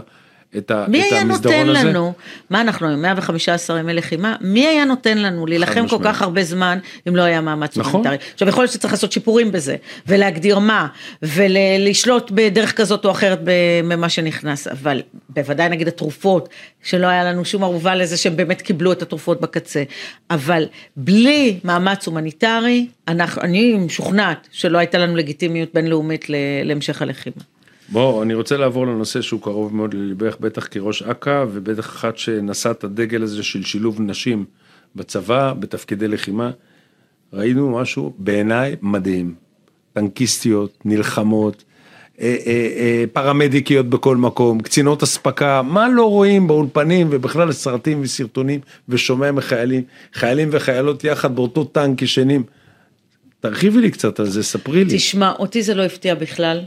[0.56, 1.84] את, ה, מי את היה נותן הזה.
[1.84, 2.12] לנו,
[2.50, 6.78] מה אנחנו עם 115 ימי לחימה, מי היה נותן לנו להילחם כל כך הרבה זמן
[7.08, 7.92] אם לא היה מאמץ נכון.
[7.92, 8.16] הומניטרי.
[8.32, 10.86] עכשיו יכול להיות שצריך לעשות שיפורים בזה, ולהגדיר מה,
[11.22, 16.48] ולשלוט בדרך כזאת או אחרת במה שנכנס, אבל בוודאי נגיד התרופות,
[16.82, 19.82] שלא היה לנו שום ערובה לזה שהם באמת קיבלו את התרופות בקצה,
[20.30, 26.26] אבל בלי מאמץ הומניטרי, אנחנו, אני משוכנעת שלא הייתה לנו לגיטימיות בינלאומית
[26.64, 27.51] להמשך הלחימה.
[27.92, 32.70] בוא, אני רוצה לעבור לנושא שהוא קרוב מאוד לליבך, בטח כראש אכ"א, ובטח אחת שנשא
[32.70, 34.44] את הדגל הזה של שילוב נשים
[34.96, 36.50] בצבא, בתפקידי לחימה.
[37.32, 39.34] ראינו משהו בעיניי מדהים.
[39.92, 41.64] טנקיסטיות, נלחמות,
[42.20, 48.60] אה, אה, אה, פרמדיקיות בכל מקום, קצינות אספקה, מה לא רואים באולפנים ובכלל סרטים וסרטונים
[48.88, 49.82] ושומע מחיילים,
[50.14, 52.42] חיילים וחיילות יחד באותו טנק ישנים.
[53.40, 54.96] תרחיבי לי קצת על זה, ספרי לי.
[54.96, 56.60] תשמע, אותי זה לא הפתיע בכלל.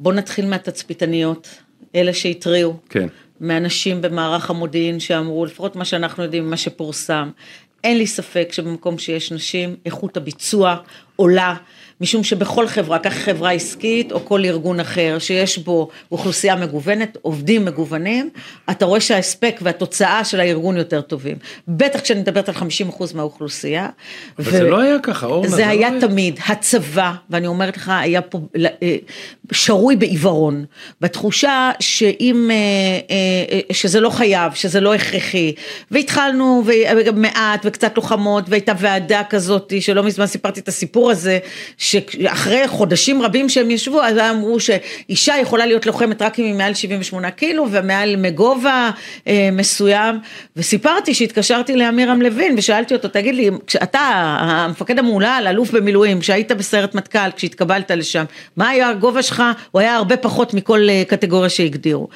[0.00, 1.48] בוא נתחיל מהתצפיתניות,
[1.94, 2.76] אלה שהתריעו.
[2.88, 3.06] כן.
[3.40, 7.30] מאנשים במערך המודיעין שאמרו, לפחות מה שאנחנו יודעים, מה שפורסם.
[7.84, 10.76] אין לי ספק שבמקום שיש נשים, איכות הביצוע
[11.16, 11.56] עולה.
[12.00, 17.64] משום שבכל חברה, כך חברה עסקית או כל ארגון אחר שיש בו אוכלוסייה מגוונת, עובדים
[17.64, 18.30] מגוונים,
[18.70, 21.36] אתה רואה שההספק והתוצאה של הארגון יותר טובים.
[21.68, 22.60] בטח כשאני מדברת על 50%
[23.14, 23.88] מהאוכלוסייה.
[24.38, 24.50] אבל ו...
[24.50, 25.48] זה לא היה ככה, אורנה.
[25.48, 26.52] זה, זה היה לא תמיד, היה...
[26.52, 28.40] הצבא, ואני אומרת לך, היה פה
[28.82, 28.96] אה,
[29.52, 30.64] שרוי בעיוורון,
[31.00, 32.56] בתחושה שאם, אה,
[33.10, 35.54] אה, שזה לא חייב, שזה לא הכרחי,
[35.90, 36.64] והתחלנו
[37.14, 41.38] מעט וקצת לוחמות, והייתה ועדה כזאת, שלא מזמן סיפרתי את הסיפור הזה,
[41.90, 46.74] שאחרי חודשים רבים שהם ישבו, אז אמרו שאישה יכולה להיות לוחמת רק אם היא מעל
[46.74, 48.90] 78 קילו ומעל מגובה
[49.26, 50.18] אה, מסוים,
[50.56, 53.98] וסיפרתי שהתקשרתי לאמירם לוין ושאלתי אותו, תגיד לי, כשאתה
[54.40, 58.24] המפקד המהולל, אלוף במילואים, כשהיית בסיירת מטכ"ל, כשהתקבלת לשם,
[58.56, 59.42] מה היה הגובה שלך?
[59.70, 62.08] הוא היה הרבה פחות מכל אה, קטגוריה שהגדירו.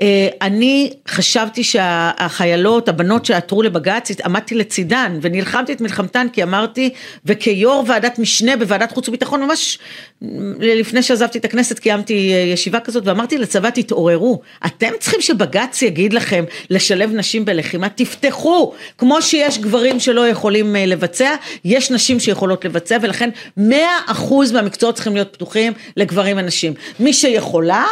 [0.00, 6.90] אה, אני חשבתי שהחיילות, הבנות שעתרו לבג"ץ, עמדתי לצידן ונלחמתי את מלחמתן כי אמרתי,
[7.24, 9.78] וכיו"ר ועדת משנה בוועדת חוץ וביטחון, ממש
[10.60, 16.44] לפני שעזבתי את הכנסת קיימתי ישיבה כזאת ואמרתי לצבא תתעוררו, אתם צריכים שבג"ץ יגיד לכם
[16.70, 22.96] לשלב נשים בלחימה, תפתחו, כמו שיש גברים שלא יכולים אה, לבצע, יש נשים שיכולות לבצע
[23.02, 23.62] ולכן 100%
[24.52, 27.84] מהמקצועות צריכים להיות פתוחים לגברים ונשים, מי שיכולה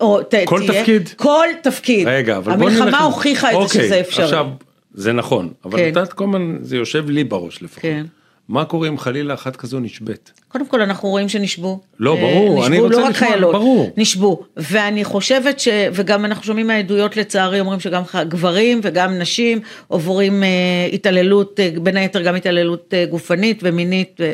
[0.00, 1.08] או ת, כל תהיה, תפקיד?
[1.16, 2.08] כל תפקיד.
[2.08, 2.80] רגע, אבל בוא נלך...
[2.80, 4.24] המלחמה הוכיחה את אוקיי, זה שזה אפשרי.
[4.24, 4.46] עכשיו,
[4.94, 5.82] זה נכון, אבל כן.
[5.82, 7.82] את יודעת, כל הזמן זה יושב לי בראש לפחות.
[7.82, 8.06] כן.
[8.48, 10.32] מה קורה אם חלילה אחת כזו נשבית?
[10.48, 11.80] קודם כל אנחנו רואים שנשבו.
[11.98, 13.90] לא, אה, ברור, אני נשבו רוצה לא רק לשמוע, חיילות, ברור.
[13.96, 14.42] נשבו.
[14.56, 15.68] ואני חושבת ש...
[15.92, 20.48] וגם אנחנו שומעים מהעדויות לצערי, אומרים שגם גברים וגם נשים עוברים אה,
[20.92, 24.20] התעללות, אה, בין היתר גם התעללות אה, גופנית ומינית.
[24.20, 24.32] ו...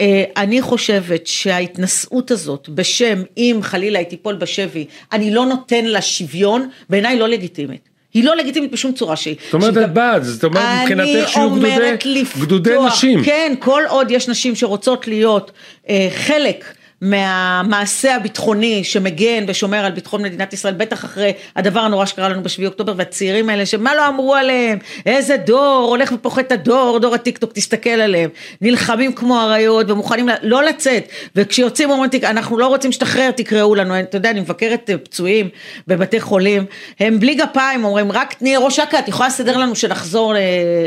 [0.00, 6.02] אה, אני חושבת שההתנשאות הזאת בשם אם חלילה היא תיפול בשבי, אני לא נותן לה
[6.02, 7.87] שוויון, בעיניי לא לגיטימית.
[8.14, 9.36] היא לא לגיטימית בשום צורה שהיא.
[9.44, 13.24] זאת אומרת, את בעד, זאת אומרת, מבחינתך שיהיו גדודי- לפתוח, גדודי נשים.
[13.24, 15.50] כן, כל עוד יש נשים שרוצות להיות
[15.88, 16.64] אה, חלק
[17.00, 22.66] מהמעשה הביטחוני שמגן ושומר על ביטחון מדינת ישראל, בטח אחרי הדבר הנורא שקרה לנו בשביעי
[22.66, 27.90] אוקטובר, והצעירים האלה שמה לא אמרו עליהם, איזה דור, הולך ופוחת הדור, דור הטיקטוק, תסתכל
[27.90, 28.30] עליהם,
[28.60, 31.04] נלחמים כמו אריות ומוכנים לא לצאת,
[31.36, 35.48] וכשיוצאים אומרים, "תק- אנחנו לא רוצים להשתחרר, תקראו לנו, אתה יודע, אני מבקרת אה, פצועים
[35.86, 36.64] בבתי חולים,
[37.00, 40.40] הם בלי גפיים, אומרים, רק תני ראש אכ"א, את יכולה לסדר לנו שנחזור אה,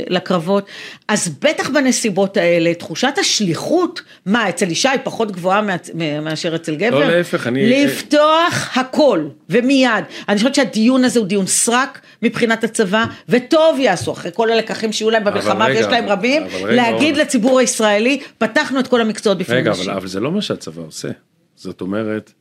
[0.08, 0.66] לקרבות,
[1.08, 5.76] אז בטח בנסיבות האלה, תחושת השליחות, מה, אצל אישה פחות גבוהה מה-
[6.22, 7.00] מאשר אצל גבר?
[7.00, 9.90] לא, להפך, אני- לפתוח הכל, ומיד.
[10.30, 15.10] אני חושבת שהדיון הזה הוא דיון סרק מבחינת הצבא, וטוב יעשו, אחרי כל הלקחים שיהיו
[15.10, 17.18] להם במלחמה, רגע, ויש להם רבים, רגע, להגיד.
[17.18, 19.90] לציבור הישראלי, פתחנו את כל המקצועות בפני רגע, נשים.
[19.90, 21.10] אבל, אבל זה לא מה שהצבא עושה.
[21.56, 22.32] זאת אומרת,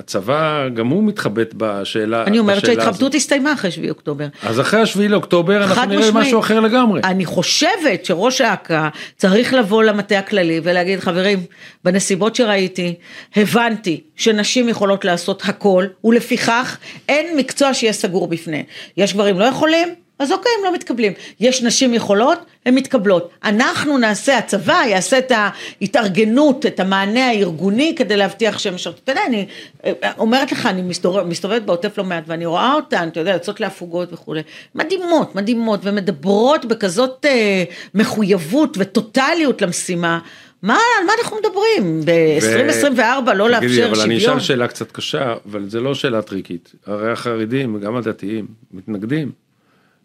[0.00, 3.14] הצבא גם הוא מתחבט בשאלה אני אומרת שההתחבטות.
[3.14, 4.26] הסתיימה אחרי 7 אוקטובר.
[4.42, 6.26] אז אחרי השביעי לאוקטובר אנחנו נראה משמעית.
[6.26, 7.00] משהו אחר לגמרי.
[7.04, 11.38] אני חושבת שראש האכ"א צריך לבוא למטה הכללי ולהגיד, חברים,
[11.84, 12.94] בנסיבות שראיתי,
[13.36, 16.76] הבנתי שנשים יכולות לעשות הכל, ולפיכך
[17.08, 18.64] אין מקצוע שיהיה סגור בפניהן.
[18.96, 19.88] יש גברים לא יכולים?
[20.20, 21.12] אז אוקיי, הם לא מתקבלים.
[21.40, 23.30] יש נשים יכולות, הן מתקבלות.
[23.44, 29.00] אנחנו נעשה, הצבא יעשה את ההתארגנות, את המענה הארגוני כדי להבטיח שהן משרתות.
[29.04, 29.46] אתה יודע, אני
[29.84, 33.60] אה, אומרת לך, אני מסתובבת, מסתובבת בעוטף לא מעט, ואני רואה אותן, אתה יודע, יוצאות
[33.60, 34.42] להפוגות וכולי.
[34.74, 40.18] מדהימות, מדהימות, ומדברות בכזאת אה, מחויבות וטוטליות למשימה.
[40.62, 42.00] מה, על מה אנחנו מדברים?
[42.04, 44.36] ב-2024 לא לאפשר תגידי, אבל אני שוויון?
[44.36, 46.72] אשאל שאלה קצת קשה, אבל זה לא שאלה טריקית.
[46.86, 49.32] הרי החרדים וגם הדתיים מתנגדים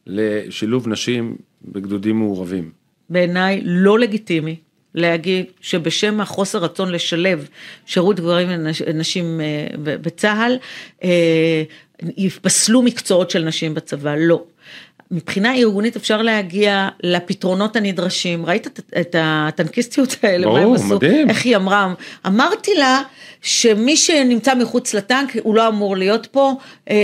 [0.08, 2.72] לשילוב נשים בגדודים מעורבים.
[3.10, 4.56] בעיניי לא לגיטימי
[4.96, 7.48] להגיד שבשם החוסר רצון לשלב
[7.86, 10.58] שירות גברים ונשים אה, בצה"ל,
[11.04, 11.64] אה,
[12.18, 14.44] יפסלו מקצועות של נשים בצבא, לא.
[15.12, 20.96] מבחינה ארגונית אפשר להגיע לפתרונות הנדרשים, ראית את, את הטנקיסטיות האלה, מה הם ברור, עשו,
[20.96, 21.30] מדהים.
[21.30, 21.94] איך היא אמרה,
[22.28, 23.02] אמרתי לה
[23.42, 26.54] שמי שנמצא מחוץ לטנק הוא לא אמור להיות פה
[26.90, 26.96] אה,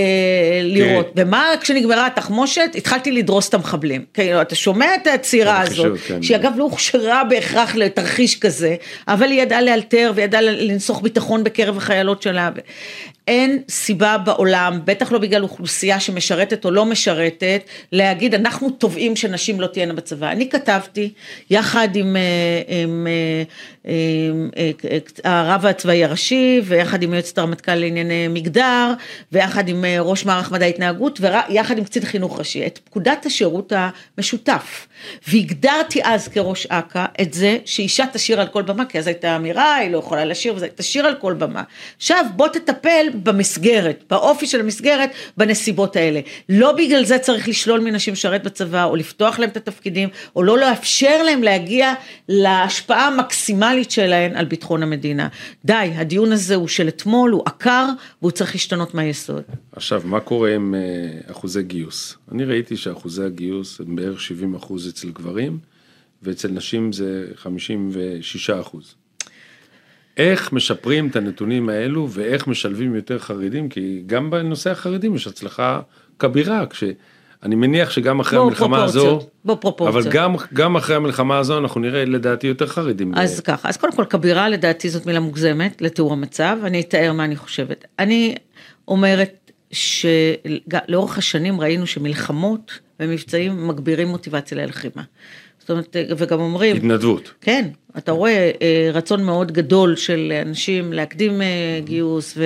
[0.63, 1.27] לראות, כן.
[1.27, 6.23] ומה כשנגמרה התחמושת התחלתי לדרוס את המחבלים, כאילו אתה שומע את הצעירה הנחישות, הזאת, כן.
[6.23, 8.75] שהיא אגב לא הוכשרה בהכרח לתרחיש כזה,
[9.07, 12.49] אבל היא ידעה לאלתר וידעה לנסוך ביטחון בקרב החיילות שלה.
[13.31, 19.61] אין סיבה בעולם, בטח לא בגלל אוכלוסייה שמשרתת או לא משרתת, להגיד אנחנו תובעים שנשים
[19.61, 20.31] לא תהיינה בצבא.
[20.31, 21.13] אני כתבתי
[21.49, 22.21] יחד עם, אה,
[22.83, 23.43] עם, אה,
[24.33, 28.93] עם אה, הרב הצבאי הראשי ויחד עם יועצת הרמטכ"ל לענייני מגדר
[29.31, 33.73] ויחד עם ראש מערך מדעי התנהגות ויחד עם קצין חינוך ראשי את פקודת השירות
[34.17, 34.87] המשותף
[35.27, 39.75] והגדרתי אז כראש אכ"א את זה שאישה תשאיר על כל במה כי אז הייתה אמירה
[39.75, 41.63] היא לא יכולה לשיר וזה תשאיר על כל במה
[41.97, 48.13] עכשיו בוא תטפל במסגרת באופי של המסגרת בנסיבות האלה לא בגלל זה צריך לשלול מנשים
[48.13, 51.93] לשרת בצבא או לפתוח להם את התפקידים או לא לאפשר להם להגיע
[52.29, 55.27] להשפעה המקסימלית שלהן על ביטחון המדינה
[55.65, 57.85] די הדיון הזה הוא של אתמול הוא עקר
[58.21, 59.43] והוא צריך להשתנות מהיסוד.
[59.71, 62.17] עכשיו, מה קורה עם אה, אחוזי גיוס?
[62.31, 65.59] אני ראיתי שאחוזי הגיוס הם בערך 70 אחוז אצל גברים,
[66.23, 68.95] ואצל נשים זה 56 אחוז.
[70.21, 73.69] איך משפרים את הנתונים האלו ואיך משלבים יותר חרדים?
[73.69, 75.79] כי גם בנושא החרדים יש הצלחה
[76.19, 80.05] כבירה, כשאני מניח שגם אחרי בוא, המלחמה הזו, פרופורציות.
[80.05, 83.11] אבל גם, גם אחרי המלחמה הזו אנחנו נראה לדעתי יותר חרדים.
[83.15, 87.25] אז ככה, אז קודם כל כבירה לדעתי זאת מילה מוגזמת לתיאור המצב, אני אתאר מה
[87.25, 87.85] אני חושבת.
[87.99, 88.35] אני
[88.87, 95.03] אומרת שלאורך השנים ראינו שמלחמות ומבצעים מגבירים מוטיבציה ללחימה.
[95.59, 97.33] זאת אומרת, וגם אומרים, התנדבות.
[97.41, 102.37] כן, אתה רואה אה, רצון מאוד גדול של אנשים להקדים אה, גיוס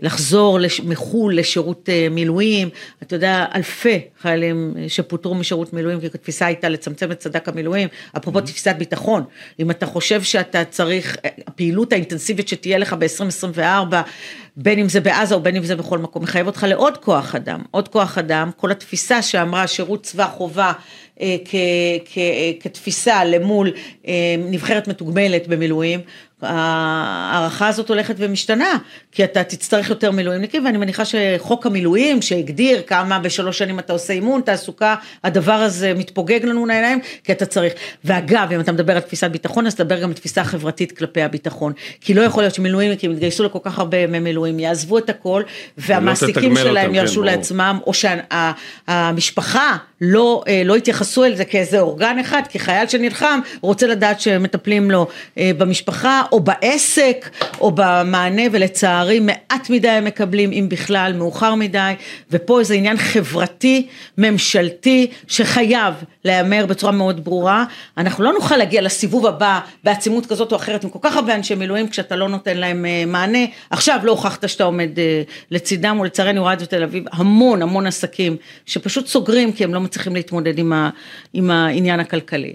[0.00, 2.68] ולחזור מחו"ל לשירות אה, מילואים.
[3.02, 7.88] אתה יודע, אלפי חיילים אה, שפוטרו משירות מילואים, כי התפיסה הייתה לצמצם את סד"כ המילואים.
[8.16, 9.24] אפרופו תפיסת ביטחון,
[9.60, 13.94] אם אתה חושב שאתה צריך, אה, הפעילות האינטנסיבית שתהיה לך ב-2024,
[14.56, 17.62] בין אם זה בעזה או בין אם זה בכל מקום, מחייב אותך לעוד כוח אדם.
[17.70, 20.72] עוד כוח אדם, כל התפיסה שאמרה שירות צבא חובה
[21.20, 22.18] אה, כ- כ-
[22.60, 23.61] כתפיסה למול
[24.06, 26.00] אה, נבחרת מתוגמלת במילואים,
[26.42, 28.76] ההערכה הזאת הולכת ומשתנה,
[29.12, 34.12] כי אתה תצטרך יותר מילואימניקים, ואני מניחה שחוק המילואים שהגדיר כמה בשלוש שנים אתה עושה
[34.12, 37.72] אימון, תעסוקה, הדבר הזה מתפוגג לנו לעיניים, כי אתה צריך.
[38.04, 41.72] ואגב, אם אתה מדבר על תפיסת ביטחון, אז תדבר גם על תפיסה חברתית כלפי הביטחון.
[42.00, 45.42] כי לא יכול להיות שמילואימניקים יתגייסו לכל כך הרבה ימי מילואים, יעזבו את הכל,
[45.78, 51.80] והמעסיקים שלהם אותם, ירשו כן, לעצמם, או שהמשפחה לא, אה, לא יתייחסו אל זה כאיזה
[51.80, 55.06] אורגן אחד, כי חייל שנלחם רוצה לדעת שמטפלים לו
[55.38, 61.92] אה, במשפחה, או בעסק, או במענה, ולצערי מעט מדי הם מקבלים, אם בכלל, מאוחר מדי,
[62.30, 63.86] ופה איזה עניין חברתי,
[64.18, 67.64] ממשלתי, שחייב להיאמר בצורה מאוד ברורה.
[67.98, 71.54] אנחנו לא נוכל להגיע לסיבוב הבא בעצימות כזאת או אחרת עם כל כך הרבה אנשי
[71.54, 73.44] מילואים, כשאתה לא נותן להם אה, מענה.
[73.70, 74.90] עכשיו לא הוכחת שאתה עומד
[75.50, 79.80] לצידם, אני רואה את זה בתל אביב, המון המון עסקים שפשוט סוגרים כי הם לא
[79.80, 80.90] מצליחים להתמודד עם, ה,
[81.32, 82.54] עם העניין הכלכלי.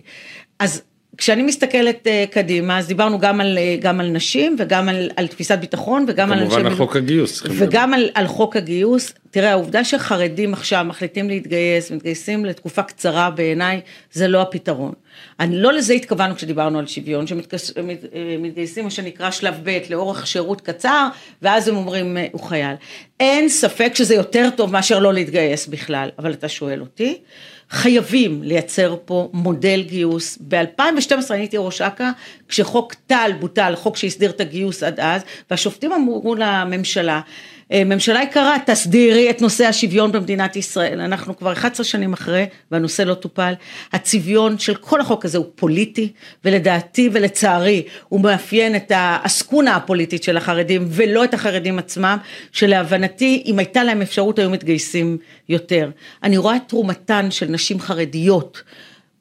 [0.60, 0.82] אז
[1.18, 5.28] כשאני מסתכלת uh, קדימה, אז דיברנו גם על, uh, גם על נשים וגם על, על
[5.28, 6.40] תפיסת ביטחון וגם על...
[6.40, 7.44] כמובן על חוק הגיוס.
[7.46, 9.14] וגם על, על חוק הגיוס.
[9.32, 14.94] תראה, העובדה שחרדים עכשיו מחליטים להתגייס, מתגייסים לתקופה קצרה בעיניי, זה לא הפתרון.
[15.40, 21.08] אני, לא לזה התכוונו כשדיברנו על שוויון, שמתגייסים מה שנקרא שלב ב' לאורך שירות קצר,
[21.42, 22.76] ואז הם אומרים הוא חייל.
[23.20, 27.18] אין ספק שזה יותר טוב מאשר לא להתגייס בכלל, אבל אתה שואל אותי.
[27.70, 30.38] חייבים לייצר פה מודל גיוס.
[30.48, 32.10] ב-2012 אני הייתי ראש אכ"א,
[32.48, 37.22] כשחוק טל בוטל, חוק שהסדיר את הגיוס עד אז, והשופטים אמרו לממשלה,
[37.74, 41.02] ממשלה יקרה, תסדירי את נושא השוויון במדינת ישראל.
[41.02, 43.54] אנחנו כבר 11 שנים אחרי, והנושא לא טופל.
[43.94, 46.12] הצביון של כל החוק הזה הוא פוליטי,
[46.46, 52.18] ולדעתי ולצערי, הוא מאפיין את העסקונה הפוליטית של החרדים, ולא את החרדים עצמם,
[52.52, 55.18] שלהבנתי, אם הייתה להם אפשרות, היו מתגייסים
[55.50, 55.90] יותר.
[56.24, 58.62] אני רואה את תרומתן של נשים חרדיות.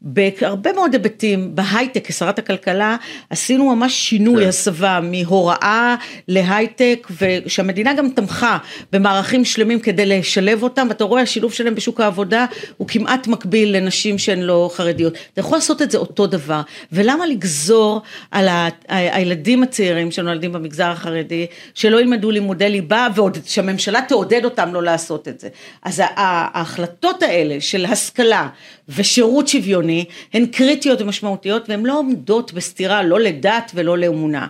[0.08, 2.96] בהרבה מאוד היבטים, בהייטק כשרת הכלכלה
[3.30, 4.48] עשינו ממש שינוי כן.
[4.48, 5.96] הסבה מהוראה
[6.28, 8.58] להייטק ושהמדינה גם תמכה
[8.92, 14.18] במערכים שלמים כדי לשלב אותם ואתה רואה השילוב שלהם בשוק העבודה הוא כמעט מקביל לנשים
[14.18, 15.12] שהן לא חרדיות.
[15.32, 16.60] אתה יכול לעשות את זה אותו דבר
[16.92, 18.68] ולמה לגזור על ה...
[18.88, 25.28] הילדים הצעירים שנולדים במגזר החרדי שלא ילמדו לימודי ליבה ועוד שהממשלה תעודד אותם לא לעשות
[25.28, 25.48] את זה.
[25.82, 28.48] אז ההחלטות האלה של השכלה
[28.88, 29.95] ושירות שוויוני
[30.32, 34.46] הן קריטיות ומשמעותיות והן לא עומדות בסתירה לא לדת ולא לאמונה.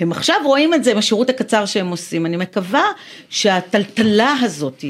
[0.00, 2.26] הם עכשיו רואים את זה עם השירות הקצר שהם עושים.
[2.26, 2.84] אני מקווה
[3.28, 4.84] שהטלטלה הזאת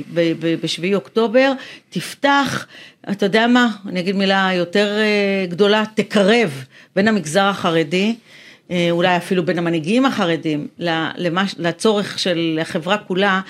[0.63, 1.53] בשביעי אוקטובר
[1.91, 2.67] תפתח,
[3.11, 6.65] אתה יודע מה, אני אגיד מילה יותר אה, גדולה, תקרב
[6.97, 8.15] בין המגזר החרדי
[8.71, 10.69] אה, אולי אפילו בין המנהיגים החרדים
[11.59, 13.41] לצורך של החברה כולה,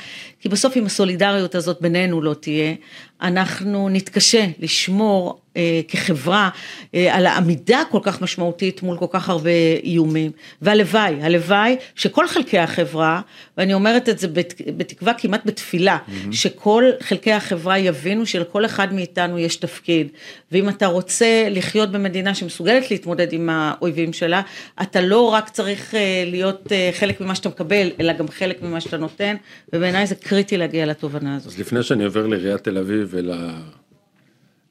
[0.40, 2.74] כי בסוף אם הסולידריות הזאת בינינו לא תהיה,
[3.22, 5.39] אנחנו נתקשה לשמור
[5.88, 6.48] כחברה
[6.94, 9.50] אה, על העמידה כל כך משמעותית מול כל כך הרבה
[9.84, 10.30] איומים.
[10.62, 13.20] והלוואי, הלוואי שכל חלקי החברה,
[13.56, 14.28] ואני אומרת את זה
[14.76, 16.32] בתקווה כמעט בתפילה, mm-hmm.
[16.32, 20.08] שכל חלקי החברה יבינו שלכל אחד מאיתנו יש תפקיד.
[20.52, 24.42] ואם אתה רוצה לחיות במדינה שמסוגלת להתמודד עם האויבים שלה,
[24.82, 28.80] אתה לא רק צריך אה, להיות אה, חלק ממה שאתה מקבל, אלא גם חלק ממה
[28.80, 29.36] שאתה נותן,
[29.72, 31.52] ובעיניי זה קריטי להגיע לתובנה הזאת.
[31.52, 33.30] אז לפני שאני עובר לעיריית תל אביב ול...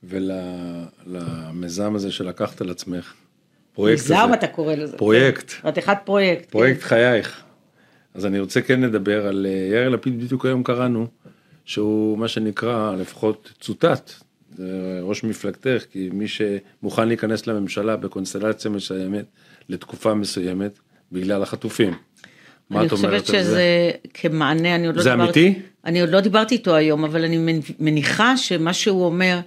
[0.03, 3.13] ולמיזם הזה שלקחת על עצמך.
[3.73, 4.33] פרויקט מיזם הזה.
[4.33, 4.97] אתה קורא לזה.
[4.97, 5.51] פרויקט.
[5.51, 6.45] חתיכת פרויקט.
[6.45, 6.51] כן.
[6.51, 6.87] פרויקט כן.
[6.87, 7.43] חייך.
[8.13, 11.07] אז אני רוצה כן לדבר על אה, יאיר לפיד, בדיוק היום קראנו,
[11.65, 14.11] שהוא מה שנקרא, לפחות צוטט,
[15.01, 19.25] ראש מפלגתך, כי מי שמוכן להיכנס לממשלה בקונסטלציה מסוימת,
[19.69, 20.79] לתקופה מסוימת,
[21.11, 21.93] בגלל החטופים.
[22.69, 23.17] מה את אומרת על זה?
[23.17, 25.41] אני חושבת שזה כמענה, אני עוד לא דיברתי...
[25.41, 25.61] זה אמיתי?
[25.85, 29.39] אני עוד לא דיברתי איתו היום, אבל אני מניחה שמה שהוא אומר,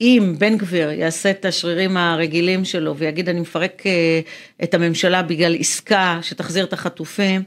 [0.00, 4.20] אם בן גביר יעשה את השרירים הרגילים שלו ויגיד אני מפרק אה,
[4.62, 7.42] את הממשלה בגלל עסקה שתחזיר את החטופים,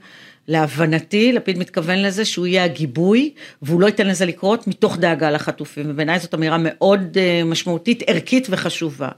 [0.48, 5.86] להבנתי, לפיד מתכוון לזה שהוא יהיה הגיבוי והוא לא ייתן לזה לקרות מתוך דאגה לחטופים,
[5.90, 9.10] ובעיניי זאת אמירה מאוד אה, משמעותית, ערכית וחשובה.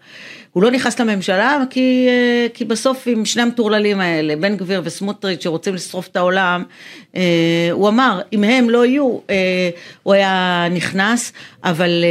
[0.53, 5.43] הוא לא נכנס לממשלה כי, אה, כי בסוף עם שני המטורללים האלה, בן גביר וסמוטריץ'
[5.43, 6.63] שרוצים לשרוף את העולם,
[7.15, 7.21] אה,
[7.71, 9.69] הוא אמר, אם הם לא יהיו, אה,
[10.03, 11.33] הוא היה נכנס,
[11.63, 12.05] אבל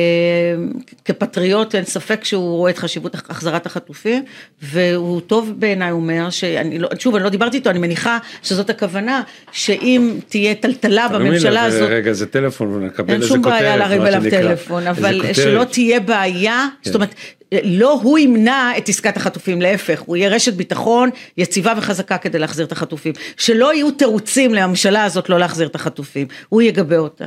[1.05, 4.24] כפטריוט אין ספק שהוא רואה את חשיבות החזרת החטופים,
[4.62, 8.70] והוא טוב בעיניי, הוא אומר, שאני לא, שוב, אני לא דיברתי איתו, אני מניחה שזאת
[8.70, 9.22] הכוונה,
[9.53, 11.90] שאם תהיה טלטלה בממשלה הזאת...
[11.90, 16.00] רגע, זה טלפון, ונקבל איזה כותרת, אין שום בעיה להרים אליו טלפון, אבל שלא תהיה
[16.00, 17.14] בעיה, זאת אומרת,
[17.65, 22.67] לא הוא ימנע את עסקת החטופים, להפך, הוא יהיה רשת ביטחון יציבה וחזקה כדי להחזיר
[22.67, 23.13] את החטופים.
[23.37, 27.25] שלא יהיו תירוצים לממשלה הזאת לא להחזיר את החטופים, הוא יגבה אותה.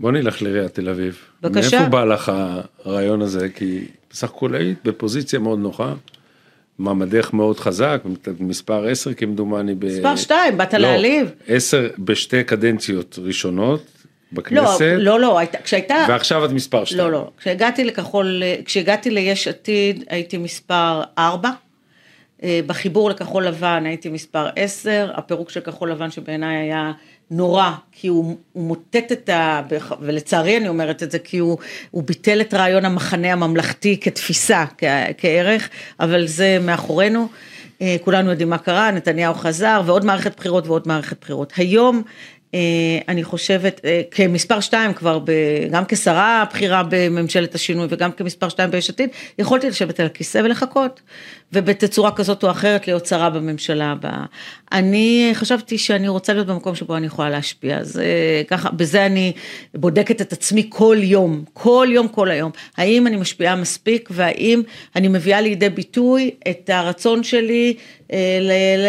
[0.00, 1.18] בוא נלך לעיריית תל אביב.
[1.42, 1.76] בבקשה.
[1.76, 2.32] מאיפה בא לך
[2.84, 3.48] הרעיון הזה?
[3.48, 5.94] כי בסך הכל היית בפוזיציה מאוד נוחה,
[6.78, 8.02] מעמדך מאוד חזק,
[8.40, 9.74] מספר 10 כמדומני.
[9.82, 11.30] מספר 2, באת לא, להעליב.
[11.48, 13.99] 10 בשתי קדנציות ראשונות
[14.32, 14.80] בכנסת.
[14.80, 16.06] לא, לא, לא, היית- כשהייתה...
[16.08, 16.98] ועכשיו את מספר 2.
[17.00, 21.50] לא, לא, כשהגעתי לכחול, כשהגעתי ליש עתיד הייתי מספר 4,
[22.66, 26.92] בחיבור לכחול לבן הייתי מספר 10, הפירוק של כחול לבן שבעיניי היה
[27.30, 29.62] נורא, כי הוא, הוא מוטט את ה...
[30.00, 31.58] ולצערי אני אומרת את זה, כי הוא,
[31.90, 34.84] הוא ביטל את רעיון המחנה הממלכתי כתפיסה, כ,
[35.18, 35.68] כערך,
[36.00, 37.28] אבל זה מאחורינו.
[37.82, 41.52] אה, כולנו יודעים מה קרה, נתניהו חזר, ועוד מערכת בחירות ועוד מערכת בחירות.
[41.56, 42.02] היום אה,
[43.08, 45.30] אני חושבת, אה, כמספר שתיים כבר, ב,
[45.70, 51.00] גם כשרה בכירה בממשלת השינוי וגם כמספר שתיים ביש עתיד, יכולתי לשבת על הכיסא ולחכות,
[51.52, 54.24] ובתצורה כזאת או אחרת להיות שרה בממשלה הבאה.
[54.72, 59.32] אני חשבתי שאני רוצה להיות במקום שבו אני יכולה להשפיע, אז אה, ככה, בזה אני
[59.74, 64.62] בודקת את עצמי כל יום, כל יום, כל היום, האם אני משפיעה מספיק והאם
[64.96, 67.82] אני מביאה לידי ביטוי את הרצון שלי אה,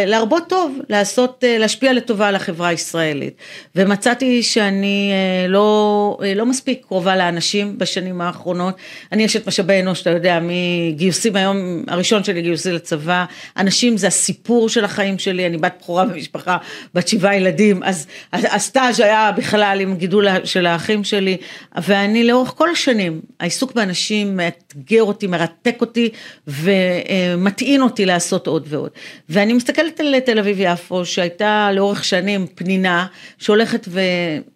[0.07, 3.33] להרבות טוב, לעשות, אה, להשפיע לטובה על החברה הישראלית.
[3.75, 8.75] ומצאתי שאני אה, לא, אה, לא מספיק קרובה לאנשים בשנים האחרונות.
[9.11, 13.25] אני אשת משאבי אנוש, אתה יודע, מגיוסים היום, הראשון שלי גיוסי לצבא,
[13.57, 16.57] אנשים זה הסיפור של החיים שלי, אני בת בכורה במשפחה,
[16.93, 21.37] בת שבעה ילדים, אז הסטאז' היה בכלל עם גידול של האחים שלי,
[21.81, 26.09] ואני לאורך כל השנים, העיסוק באנשים מאתגר אותי, מרתק אותי
[26.47, 28.89] ומטעין אותי לעשות עוד ועוד.
[29.29, 33.05] ואני מסתכלת על תל אביב יפו, שהייתה לאורך שנים פנינה,
[33.37, 33.87] שהולכת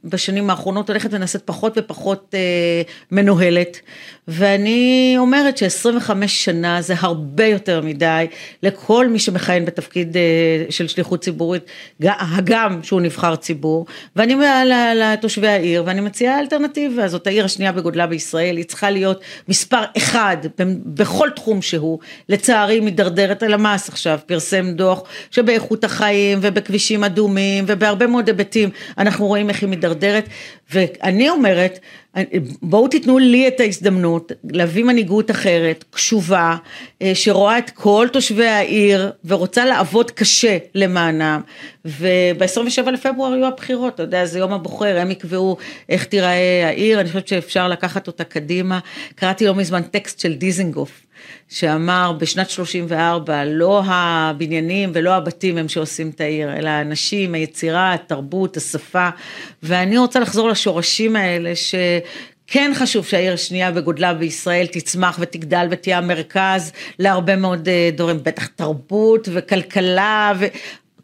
[0.03, 2.81] ובשנים האחרונות הולכת ונעשית פחות ופחות אה,
[3.11, 3.79] מנוהלת,
[4.27, 8.27] ואני אומרת ש-25 שנה זה הרבה יותר מדי
[8.63, 10.21] לכל מי שמכהן בתפקיד אה,
[10.69, 11.63] של שליחות ציבורית,
[12.01, 13.85] הגם שהוא נבחר ציבור,
[14.15, 14.35] ואני
[14.95, 20.37] לתושבי העיר, ואני מציעה אלטרנטיבה, זאת העיר השנייה בגודלה בישראל, היא צריכה להיות מספר אחד
[20.85, 21.99] בכל תחום שהוא,
[22.29, 29.27] לצערי מידרדרת על המס עכשיו, פרסם דוח שבאיכות החיים ובכבישים אדומים ובהרבה מאוד היבטים אנחנו
[29.27, 30.29] רואים איך היא מידרדרת.
[30.73, 31.79] ואני אומרת
[32.61, 36.55] בואו תיתנו לי את ההזדמנות להביא מנהיגות אחרת, קשובה,
[37.13, 41.41] שרואה את כל תושבי העיר ורוצה לעבוד קשה למענם.
[41.85, 45.57] וב-27 לפברואר יהיו הבחירות, אתה יודע זה יום הבוחר, הם יקבעו
[45.89, 48.79] איך תיראה העיר, אני חושבת שאפשר לקחת אותה קדימה,
[49.15, 50.91] קראתי לא מזמן טקסט של דיזנגוף
[51.49, 58.57] שאמר בשנת 34 לא הבניינים ולא הבתים הם שעושים את העיר אלא האנשים, היצירה, התרבות,
[58.57, 59.09] השפה.
[59.63, 61.75] ואני רוצה לחזור לשורשים האלה ש...
[62.47, 69.29] כן חשוב שהעיר השנייה בגודלה בישראל תצמח ותגדל ותהיה המרכז להרבה מאוד דורים, בטח תרבות
[69.33, 70.45] וכלכלה ו...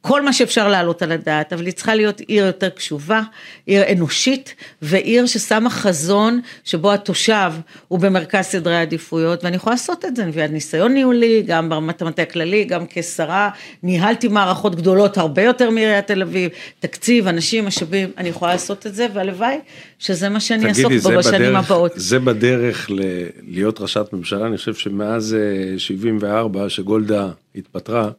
[0.02, 3.22] כל מה שאפשר להעלות על הדעת, אבל היא צריכה להיות עיר יותר קשובה,
[3.66, 7.52] עיר אנושית ועיר ששמה חזון שבו התושב
[7.88, 12.02] הוא במרכז סדרי העדיפויות ואני יכולה לעשות את זה, אני מביאה ניסיון ניהולי, גם ברמת
[12.02, 13.50] המטה הכללי, גם כשרה,
[13.84, 18.96] ניהלתי מערכות גדולות הרבה יותר מעיריית תל אביב, תקציב, אנשים, משאבים, אני יכולה לעשות את
[18.96, 19.60] זה והלוואי
[20.00, 21.92] שזה מה שאני אעסוק בו בשנים בדרך, הבאות.
[21.96, 23.00] זה בדרך ל-
[23.48, 25.38] להיות ראשת ממשלה, אני חושב שמאז
[25.78, 28.10] 74 שגולדה התפטרה,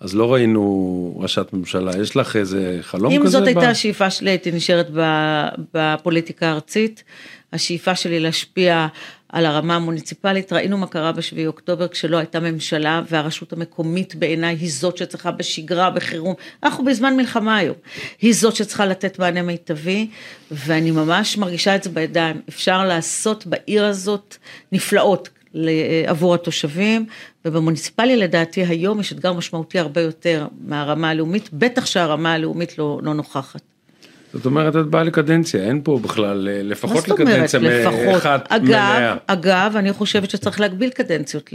[0.00, 3.30] אז לא ראינו ראשת ממשלה, יש לך איזה חלום אם כזה?
[3.30, 4.90] זאת הייתה ב- השאיפה שלי, הייתי נשארת
[5.74, 7.04] בפוליטיקה הארצית.
[7.52, 8.86] השאיפה שלי להשפיע
[9.28, 14.70] על הרמה המוניציפלית, ראינו מה קרה בשביעי אוקטובר כשלא הייתה ממשלה והרשות המקומית בעיניי היא
[14.72, 17.76] זאת שצריכה בשגרה, בחירום, אנחנו בזמן מלחמה היום,
[18.20, 20.08] היא זאת שצריכה לתת מענה מיטבי
[20.50, 24.36] ואני ממש מרגישה את זה בידיים, אפשר לעשות בעיר הזאת
[24.72, 25.28] נפלאות
[26.06, 27.06] עבור התושבים
[27.44, 33.14] ובמוניציפלי לדעתי היום יש אתגר משמעותי הרבה יותר מהרמה הלאומית, בטח שהרמה הלאומית לא, לא
[33.14, 33.62] נוכחת.
[34.32, 38.16] זאת אומרת, את באה לקדנציה, אין פה בכלל, מה לפחות אומרת לקדנציה לפחות?
[38.16, 39.16] אחת אגב, מלאה.
[39.26, 41.50] אגב, אני חושבת שצריך להגביל קדנציות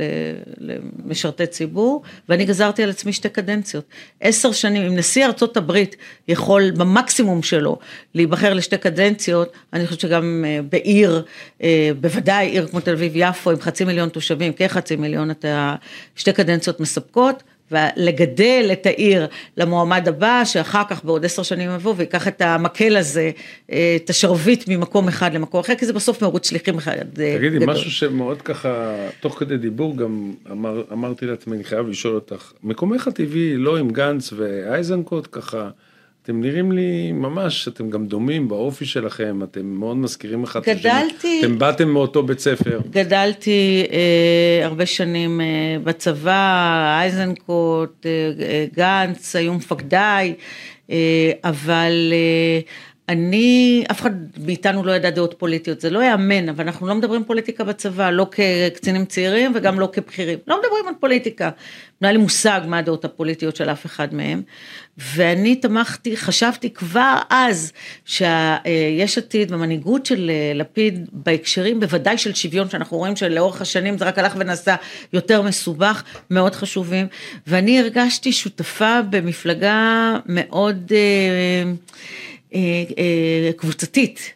[0.59, 3.86] למשרתי ציבור, ואני גזרתי על עצמי שתי קדנציות.
[4.21, 5.95] עשר שנים, אם נשיא ארצות הברית
[6.28, 7.78] יכול במקסימום שלו
[8.15, 11.24] להיבחר לשתי קדנציות, אני חושבת שגם בעיר,
[12.01, 15.76] בוודאי עיר כמו תל אביב יפו, עם חצי מיליון תושבים, כחצי מיליון, אתה,
[16.15, 17.43] שתי קדנציות מספקות.
[17.74, 23.32] ולגדל את העיר למועמד הבא, שאחר כך בעוד עשר שנים יבוא ויקח את המקל הזה,
[23.65, 27.69] את השרביט ממקום אחד למקום אחר, כי זה בסוף מרוץ שליחים אחד תגידי, גדול.
[27.69, 33.07] משהו שמאוד ככה, תוך כדי דיבור גם אמר, אמרתי לעצמי, אני חייב לשאול אותך, מקומך
[33.07, 35.69] הטבעי לא עם גנץ ואייזנקוט ככה,
[36.24, 40.80] אתם נראים לי ממש, אתם גם דומים באופי שלכם, אתם מאוד מזכירים אחד את השני.
[40.91, 42.80] גדלתי- אתם באתם מאותו בית ספר.
[42.89, 45.45] גדלתי אה, הרבה שנים אה,
[45.84, 46.69] בצבא,
[46.99, 48.11] אייזנקוט, אה,
[48.45, 50.34] אה, גנץ, היו מפקדיי,
[50.91, 50.95] אה,
[51.43, 52.59] אבל אה,
[53.14, 54.11] אני, אף אחד
[54.45, 58.28] מאיתנו לא ידע דעות פוליטיות, זה לא יאמן, אבל אנחנו לא מדברים פוליטיקה בצבא, לא
[58.32, 61.49] כקצינים צעירים וגם לא כבכירים, לא מדברים על פוליטיקה.
[62.01, 64.41] לא היה לי מושג מה הדעות הפוליטיות של אף אחד מהם,
[64.97, 67.72] ואני תמכתי, חשבתי כבר אז
[68.05, 74.20] שיש עתיד במנהיגות של לפיד בהקשרים בוודאי של שוויון, שאנחנו רואים שלאורך השנים זה רק
[74.20, 74.76] הלך ונעשה
[75.14, 77.07] יותר מסובך, מאוד חשובים,
[77.47, 81.74] ואני הרגשתי שותפה במפלגה מאוד אה, אה, אה,
[83.58, 84.34] קבוצתית.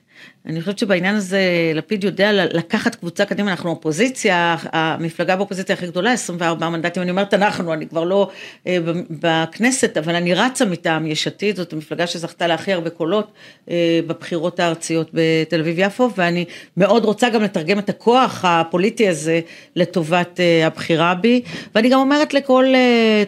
[0.47, 1.41] אני חושבת שבעניין הזה
[1.75, 7.33] לפיד יודע לקחת קבוצה קדימה, אנחנו אופוזיציה, המפלגה באופוזיציה הכי גדולה, 24 מנדטים, אני אומרת
[7.33, 8.29] אנחנו, אני כבר לא
[8.67, 8.77] אה,
[9.09, 13.31] בכנסת, אבל אני רצה מטעם יש עתיד, זאת המפלגה שזכתה להכי הרבה קולות
[13.69, 16.45] אה, בבחירות הארציות בתל אביב-יפו, ואני
[16.77, 19.39] מאוד רוצה גם לתרגם את הכוח הפוליטי הזה
[19.75, 21.41] לטובת אה, הבחירה בי,
[21.75, 22.65] ואני גם אומרת לכל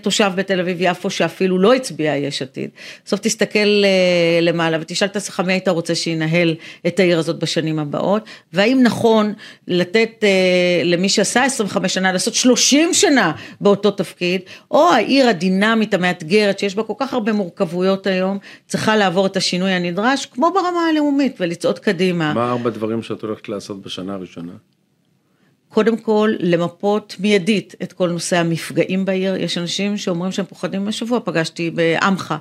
[0.02, 2.70] תושב בתל אביב-יפו שאפילו לא הצביע יש עתיד,
[3.06, 3.84] בסוף תסתכל
[4.42, 6.56] למעלה ותשאל את עצמך מי היית רוצה שינהל
[6.88, 9.34] את העיר הזאת בשנים הבאות, והאם נכון
[9.68, 13.32] לתת אה, למי שעשה 25 שנה לעשות 30 שנה
[13.62, 14.42] באותו תפקיד,
[14.72, 18.38] או העיר הדינמית המאתגרת שיש בה כל כך הרבה מורכבויות היום,
[18.68, 22.34] צריכה לעבור את השינוי הנדרש, כמו ברמה הלאומית, ולצעוד קדימה.
[22.34, 24.54] מה ארבע דברים שאת הולכת לעשות בשנה הראשונה?
[25.70, 31.20] קודם כל למפות מיידית את כל נושא המפגעים בעיר, יש אנשים שאומרים שהם פוחדים, השבוע
[31.24, 32.36] פגשתי בעמך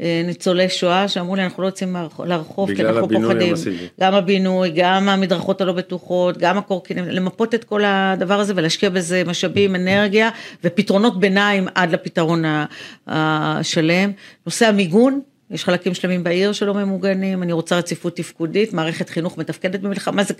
[0.00, 4.72] אה, ניצולי שואה שאמרו לי אנחנו לא יוצאים לרחוב כי אנחנו פוחדים, המסיבי, גם הבינוי,
[4.74, 10.30] גם המדרכות הלא בטוחות, גם הקורקינים, למפות את כל הדבר הזה ולהשקיע בזה משאבים, אנרגיה
[10.64, 12.44] ופתרונות ביניים עד לפתרון
[13.06, 14.12] השלם,
[14.46, 15.20] נושא המיגון
[15.50, 20.34] יש חלקים שלמים בעיר שלא ממוגנים, אני רוצה רציפות תפקודית, מערכת חינוך מתפקדת במלחמה, זה,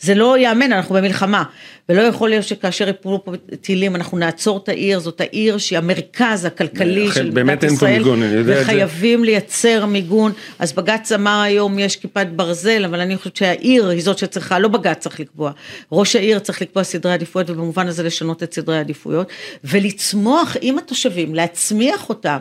[0.00, 1.44] זה לא ייאמן, אנחנו במלחמה,
[1.88, 6.44] ולא יכול להיות שכאשר יפולו פה טילים אנחנו נעצור את העיר, זאת העיר שהיא המרכז
[6.44, 12.84] הכלכלי של מדינת ישראל, מיגון, וחייבים לייצר מיגון, אז בג"ץ אמר היום יש כיפת ברזל,
[12.84, 15.52] אבל אני חושבת שהעיר היא זאת שצריכה, לא בג"ץ צריך לקבוע,
[15.92, 19.28] ראש העיר צריך לקבוע סדרי עדיפויות, ובמובן הזה לשנות את סדרי העדיפויות,
[19.64, 22.38] ולצמוח עם התושבים, להצמיח אותם,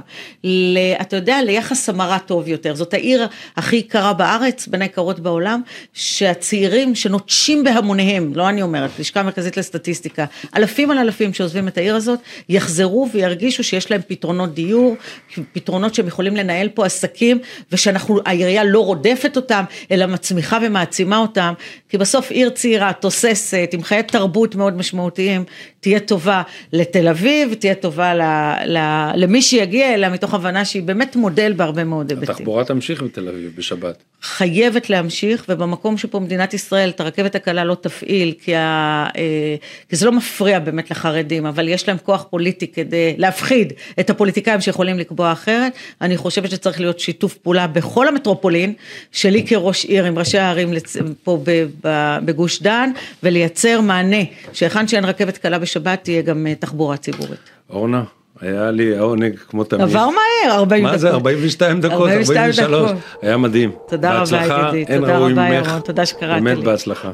[1.02, 2.76] אתה יודע, ליחס המרה טוב יותר.
[2.76, 5.62] זאת העיר הכי יקרה בארץ, בין היקרות בעולם,
[5.94, 10.26] שהצעירים שנוטשים בהמוניהם, לא אני אומרת, לשכה מרכזית לסטטיסטיקה,
[10.56, 12.20] אלפים על אלפים שעוזבים את העיר הזאת,
[12.50, 14.96] יחזרו וירגישו שיש להם פתרונות דיור,
[15.54, 17.40] פתרונות שהם יכולים לנהל פה עסקים,
[17.72, 21.54] ושאנחנו, העירייה לא רודפת אותם, אלא מצמיחה ומעצימה אותם,
[21.90, 25.44] כי בסוף עיר צעירה, תוססת, עם חיי תרבות מאוד משמעותיים,
[25.88, 26.42] תהיה טובה
[26.74, 28.22] לתל אביב, תהיה טובה ל,
[28.66, 28.78] ל,
[29.16, 32.30] למי שיגיע אליה, מתוך הבנה שהיא באמת מודל בהרבה מאוד היבטים.
[32.30, 34.04] התחבורה תמשיך בתל אביב בשבת.
[34.22, 39.56] חייבת להמשיך, ובמקום שפה מדינת ישראל את הרכבת הקלה לא תפעיל, כי, ה, אה,
[39.90, 44.62] כי זה לא מפריע באמת לחרדים, אבל יש להם כוח פוליטי כדי להפחיד את הפוליטיקאים
[44.62, 48.74] שיכולים לקבוע אחרת, אני חושבת שצריך להיות שיתוף פעולה בכל המטרופולין,
[49.12, 50.74] שלי כראש עיר עם ראשי הערים
[51.24, 51.44] פה
[52.26, 52.92] בגוש דן,
[53.24, 54.24] ולייצר מענה,
[54.54, 57.40] שהיכן שאין רכבת קלה בשבת תהיה גם אה, תחבורה ציבורית.
[57.70, 58.04] אורנה,
[58.42, 59.82] היה לי העונג כמו תמיד.
[59.82, 60.92] עבר מהר, 40 דקות.
[60.92, 63.72] מה זה, 42 דקות, 42 43, היה מדהים.
[63.88, 66.42] תודה רבה ידידי, תודה רבה ירון, תודה שקראת לי.
[66.42, 67.12] באמת בהצלחה.